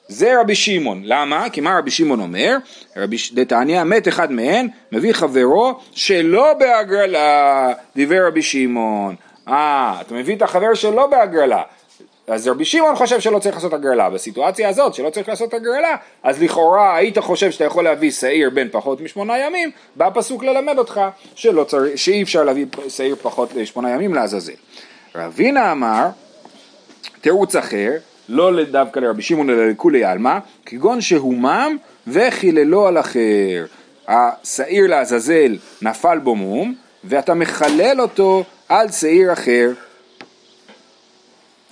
זה 0.09 0.41
רבי 0.41 0.55
שמעון. 0.55 1.01
למה? 1.05 1.51
כי 1.51 1.61
מה 1.61 1.79
רבי 1.79 1.91
שמעון 1.91 2.21
אומר? 2.21 2.57
רבי 2.97 3.17
דתניא, 3.33 3.83
מת 3.83 4.09
אחד 4.09 4.33
מהן, 4.33 4.69
מביא 4.93 5.13
חברו 5.13 5.81
שלא 5.93 6.53
בהגרלה, 6.53 7.73
דיבר 7.97 8.27
רבי 8.27 8.43
שמעון. 8.43 9.15
אה, 9.49 9.99
אתה 10.01 10.15
מביא 10.15 10.37
את 10.37 10.43
החבר 10.43 10.75
שלא 10.75 11.07
בהגרלה. 11.07 11.63
אז 12.27 12.49
רבי 12.49 12.65
שמעון 12.65 12.97
חושב 12.97 13.21
שלא 13.21 13.39
צריך 13.39 13.55
לעשות 13.55 13.73
הגרלה, 13.73 14.11
בסיטואציה 14.11 14.69
הזאת 14.69 14.95
שלא 14.95 15.11
צריך 15.11 15.29
לעשות 15.29 15.55
הגרלה, 15.55 15.97
אז 16.23 16.43
לכאורה 16.43 16.97
היית 16.97 17.19
חושב 17.19 17.51
שאתה 17.51 17.65
יכול 17.65 17.85
להביא 17.85 18.11
שעיר 18.11 18.51
בין 18.51 18.69
פחות 18.73 19.01
משמונה 19.01 19.39
ימים, 19.39 19.71
בא 19.97 20.11
פסוק 20.15 20.45
ללמד 20.45 20.79
אותך 20.79 21.01
שלא 21.35 21.65
צריך, 21.65 21.99
שאי 21.99 22.23
אפשר 22.23 22.45
להביא 22.45 22.67
שעיר 22.89 23.17
פחות 23.23 23.55
משמונה 23.55 23.91
ימים 23.91 24.15
לעזאזל. 24.15 24.53
רבינה 25.15 25.73
אמר, 25.73 26.07
תירוץ 27.21 27.57
אחר, 27.57 27.91
לא 28.29 28.65
דווקא 28.65 29.01
לרבי 29.01 29.23
שמעון 29.23 29.51
אלא 29.51 29.67
לכולי 29.67 30.05
עלמא, 30.05 30.39
כגון 30.67 31.01
שהומם 31.01 31.77
וחיללו 32.07 32.87
על 32.87 32.99
אחר. 32.99 33.65
השעיר 34.09 34.87
לעזאזל 34.87 35.57
נפל 35.83 36.19
בו 36.19 36.35
מום, 36.35 36.75
ואתה 37.05 37.35
מחלל 37.35 38.01
אותו 38.01 38.45
על 38.69 38.91
שעיר 38.91 39.33
אחר. 39.33 39.73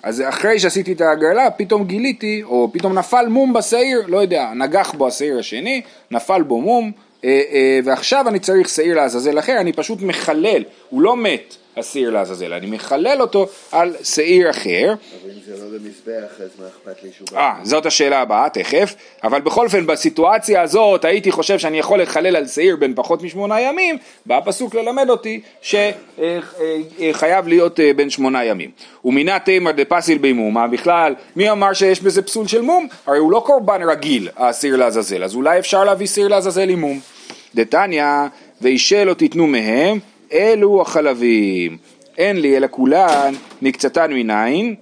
אז 0.02 0.22
אחרי 0.28 0.58
שעשיתי 0.58 0.92
את 0.92 1.00
הגרלה, 1.00 1.50
פתאום 1.50 1.84
גיליתי, 1.84 2.42
או 2.42 2.70
פתאום 2.72 2.98
נפל 2.98 3.26
מום 3.28 3.52
בשעיר, 3.52 4.02
לא 4.08 4.18
יודע, 4.18 4.52
נגח 4.54 4.92
בו 4.92 5.08
השעיר 5.08 5.38
השני, 5.38 5.82
נפל 6.10 6.42
בו 6.42 6.60
מום, 6.60 6.92
אה, 7.24 7.42
אה, 7.52 7.80
ועכשיו 7.84 8.28
אני 8.28 8.38
צריך 8.38 8.68
שעיר 8.68 8.96
לעזאזל 8.96 9.38
אחר, 9.38 9.56
אני 9.60 9.72
פשוט 9.72 10.02
מחלל, 10.02 10.64
הוא 10.90 11.02
לא 11.02 11.16
מת, 11.16 11.56
השעיר 11.76 12.10
לעזאזל, 12.10 12.52
אני 12.52 12.66
מחלל 12.66 13.20
אותו 13.20 13.46
על 13.72 13.94
שעיר 14.02 14.50
אחר. 14.50 14.94
אבל 15.22 15.30
אם 15.30 15.38
זה 15.46 15.64
לא 15.64 15.78
במזבח, 15.78 16.40
אז 16.40 16.50
מה 16.58 16.66
אכפת 16.66 17.02
לי 17.02 17.10
שהוא 17.16 17.28
בא? 17.32 17.38
אה, 17.38 17.54
זאת 17.62 17.86
השאלה 17.86 18.20
הבאה, 18.20 18.48
תכף. 18.48 18.94
אבל 19.24 19.40
בכל 19.40 19.64
אופן, 19.64 19.86
בסיטואציה 19.86 20.62
הזאת, 20.62 21.04
הייתי 21.04 21.32
חושב 21.32 21.58
שאני 21.58 21.78
יכול 21.78 22.02
לחלל 22.02 22.36
על 22.36 22.46
שעיר 22.46 22.76
בין 22.76 22.92
פחות 22.94 23.22
משמונה 23.22 23.60
ימים, 23.60 23.98
בא 24.26 24.38
הפסוק 24.38 24.74
ללמד 24.74 25.10
אותי 25.10 25.40
שחייב 25.62 27.48
להיות 27.48 27.80
אה, 27.80 27.92
בין 27.96 28.10
שמונה 28.10 28.44
ימים. 28.44 28.70
ומינה 29.04 29.38
תימא 29.38 29.72
דפסיל 29.72 30.18
בימומה, 30.18 30.68
בכלל, 30.68 31.14
מי 31.36 31.50
אמר 31.50 31.72
שיש 31.72 32.00
בזה 32.00 32.22
פסול 32.22 32.46
של 32.46 32.60
מום? 32.60 32.88
הרי 33.06 33.18
הוא 33.18 33.32
לא 33.32 33.42
קורבן 33.46 33.82
רגיל, 33.82 34.28
השעיר 34.36 34.76
לעזאזל, 34.76 35.24
אז 35.24 35.34
אולי 35.34 35.58
אפשר 35.58 35.84
להביא 35.84 36.06
שעיר 36.06 36.28
לעזאזל 36.28 36.68
עם 36.68 36.80
מום. 36.80 37.00
דתניא, 37.54 38.04
וישה 38.60 39.04
לא 39.04 39.14
תיתנו 39.14 39.46
מהם, 39.46 39.98
אלו 40.32 40.82
החלבים. 40.82 41.76
אין 42.18 42.40
לי 42.40 42.56
אלא 42.56 42.66
כולן 42.70 43.34
מקצתן 43.62 44.12
מניין. 44.12 44.74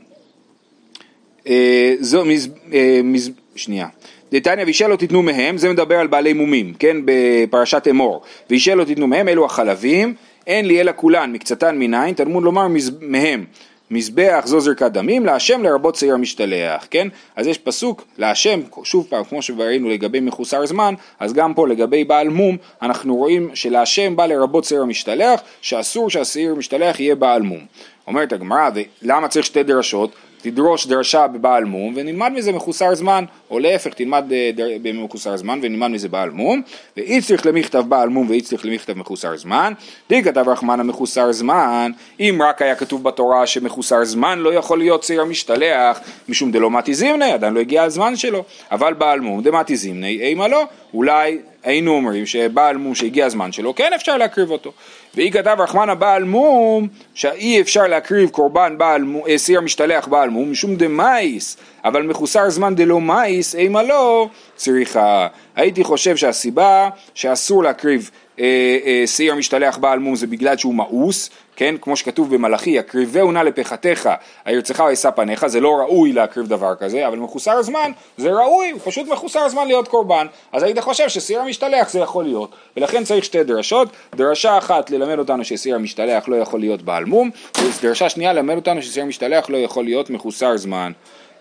אה, 1.48 1.94
זו 2.00 2.24
מז... 2.24 2.48
אה, 2.72 3.00
מז... 3.04 3.30
שנייה. 3.56 3.88
דתניא 4.32 4.64
וישה 4.64 4.88
לא 4.88 4.96
תיתנו 4.96 5.22
מהם, 5.22 5.58
זה 5.58 5.68
מדבר 5.68 5.96
על 5.96 6.06
בעלי 6.06 6.32
מומים, 6.32 6.74
כן, 6.78 6.96
בפרשת 7.04 7.88
אמור. 7.90 8.22
וישה 8.50 8.74
לא 8.74 8.84
תיתנו 8.84 9.06
מהם, 9.06 9.28
אלו 9.28 9.44
החלבים. 9.44 10.14
אין 10.46 10.66
לי 10.66 10.80
אלא 10.80 10.92
כולן 10.96 11.32
מקצתן 11.32 11.78
מניין, 11.78 12.14
תלמוד 12.14 12.42
לומר 12.42 12.68
מז... 12.68 12.90
מהם. 13.00 13.44
מזבח 13.90 14.42
זו 14.44 14.60
זרקת 14.60 14.92
דמים, 14.92 15.26
להשם 15.26 15.62
לרבות 15.62 15.96
שעיר 15.96 16.14
המשתלח, 16.14 16.86
כן? 16.90 17.08
אז 17.36 17.46
יש 17.46 17.58
פסוק, 17.58 18.04
להשם, 18.18 18.60
שוב 18.84 19.06
פעם, 19.08 19.24
כמו 19.24 19.42
שראינו 19.42 19.88
לגבי 19.88 20.20
מחוסר 20.20 20.66
זמן, 20.66 20.94
אז 21.20 21.32
גם 21.32 21.54
פה 21.54 21.68
לגבי 21.68 22.04
בעל 22.04 22.28
מום, 22.28 22.56
אנחנו 22.82 23.16
רואים 23.16 23.50
שלהשם 23.54 24.16
בא 24.16 24.26
לרבות 24.26 24.64
שעיר 24.64 24.82
המשתלח, 24.82 25.40
שאסור 25.60 26.10
שהשעיר 26.10 26.52
המשתלח 26.52 27.00
יהיה 27.00 27.14
בעל 27.14 27.42
מום. 27.42 27.60
אומרת 28.06 28.32
הגמרא, 28.32 28.70
למה 29.02 29.28
צריך 29.28 29.46
שתי 29.46 29.62
דרשות? 29.62 30.12
תדרוש 30.42 30.86
דרשה 30.86 31.26
בבעל 31.26 31.64
מום 31.64 31.92
ונלמד 31.96 32.32
מזה 32.32 32.52
מחוסר 32.52 32.94
זמן, 32.94 33.24
או 33.50 33.58
להפך 33.58 33.94
תלמד 33.94 34.32
אה, 34.32 34.50
במחוסר 34.82 35.36
זמן 35.36 35.58
ונלמד 35.62 35.88
מזה 35.88 36.08
בעל 36.08 36.30
מום, 36.30 36.62
ואי 36.96 37.20
צריך 37.20 37.46
למכתב 37.46 37.84
בעל 37.88 38.08
מום 38.08 38.30
ואי 38.30 38.40
צריך 38.40 38.66
למכתב 38.66 38.98
מחוסר 38.98 39.36
זמן, 39.36 39.72
די 40.08 40.22
כתב 40.22 40.44
רחמנה 40.48 40.82
מחוסר 40.82 41.32
זמן, 41.32 41.90
אם 42.20 42.40
רק 42.48 42.62
היה 42.62 42.74
כתוב 42.74 43.04
בתורה 43.04 43.46
שמחוסר 43.46 44.04
זמן 44.04 44.38
לא 44.38 44.54
יכול 44.54 44.78
להיות 44.78 45.02
צעיר 45.02 45.24
משתלח, 45.24 46.00
משום 46.28 46.52
דלא 46.52 46.70
מתי 46.70 46.94
זימני, 46.94 47.32
עדיין 47.32 47.54
לא 47.54 47.60
הגיע 47.60 47.82
הזמן 47.82 48.16
שלו, 48.16 48.44
אבל 48.70 48.94
בעל 48.94 49.20
מום 49.20 49.42
דמתי 49.42 49.76
זימני, 49.76 50.20
אימה 50.20 50.48
לא, 50.48 50.64
אולי 50.94 51.38
היינו 51.62 51.92
אומרים 51.92 52.26
שבעל 52.26 52.76
מום 52.76 52.94
שהגיע 52.94 53.26
הזמן 53.26 53.52
שלו, 53.52 53.74
כן 53.74 53.92
אפשר 53.94 54.16
להקריב 54.16 54.50
אותו. 54.50 54.72
והיא 55.14 55.32
כתב 55.32 55.56
רחמנה 55.58 55.94
בעל 55.94 56.24
מום, 56.24 56.88
שאי 57.14 57.60
אפשר 57.60 57.86
להקריב 57.86 58.28
קורבן 58.28 58.78
בעל 58.78 59.02
מום, 59.02 59.22
אה, 59.28 59.38
סיר 59.38 59.60
משתלח 59.60 60.08
בעל 60.08 60.30
מום, 60.30 60.50
משום 60.50 60.76
דמאיס, 60.76 61.56
אבל 61.84 62.02
מחוסר 62.02 62.50
זמן 62.50 62.74
דלא 62.74 63.00
מאיס, 63.00 63.54
אימה 63.54 63.82
לא 63.82 64.28
צריכה. 64.56 65.26
הייתי 65.56 65.84
חושב 65.84 66.16
שהסיבה 66.16 66.88
שאסור 67.14 67.62
להקריב 67.62 68.10
אה, 68.40 68.44
אה, 68.84 69.06
שעיר 69.06 69.34
משתלח 69.34 69.78
בעל 69.78 69.98
מום 69.98 70.16
זה 70.16 70.26
בגלל 70.26 70.56
שהוא 70.56 70.74
מאוס, 70.74 71.30
כן, 71.60 71.74
כמו 71.80 71.96
שכתוב 71.96 72.34
במלאכי, 72.34 72.78
הקריבהו 72.78 73.32
נא 73.32 73.38
לפחתיך, 73.38 74.08
הירצך 74.44 74.82
ואשא 74.88 75.10
פניך, 75.10 75.46
זה 75.46 75.60
לא 75.60 75.68
ראוי 75.68 76.12
להקריב 76.12 76.46
דבר 76.46 76.74
כזה, 76.74 77.08
אבל 77.08 77.18
מחוסר 77.18 77.62
זמן 77.62 77.92
זה 78.16 78.30
ראוי, 78.32 78.70
הוא 78.70 78.80
פשוט 78.84 79.08
מחוסר 79.08 79.48
זמן 79.48 79.66
להיות 79.66 79.88
קורבן, 79.88 80.26
אז 80.52 80.62
היית 80.62 80.78
חושב 80.78 81.08
ששעיר 81.08 81.40
המשתלח 81.40 81.90
זה 81.90 81.98
יכול 81.98 82.24
להיות, 82.24 82.54
ולכן 82.76 83.04
צריך 83.04 83.24
שתי 83.24 83.44
דרשות, 83.44 83.88
דרשה 84.14 84.58
אחת 84.58 84.90
ללמד 84.90 85.18
אותנו 85.18 85.44
ששעיר 85.44 85.74
המשתלח 85.74 86.28
לא 86.28 86.36
יכול 86.36 86.60
להיות 86.60 86.82
בעל 86.82 87.04
מום, 87.04 87.30
ודרשה 87.78 88.08
שנייה 88.08 88.32
ללמד 88.32 88.56
אותנו 88.56 88.82
ששעיר 88.82 89.04
המשתלח 89.04 89.50
לא 89.50 89.56
יכול 89.56 89.84
להיות 89.84 90.10
מחוסר 90.10 90.56
זמן. 90.56 90.92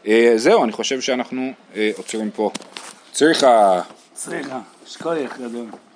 אה, 0.07 0.33
זהו, 0.35 0.63
אני 0.63 0.71
חושב 0.71 1.01
שאנחנו 1.01 1.51
עוצרים 1.97 2.31
פה. 2.31 2.51
צריכה. 3.11 3.81
צריכה, 4.13 4.59
שכוייך 4.85 5.37
גדול. 5.37 5.88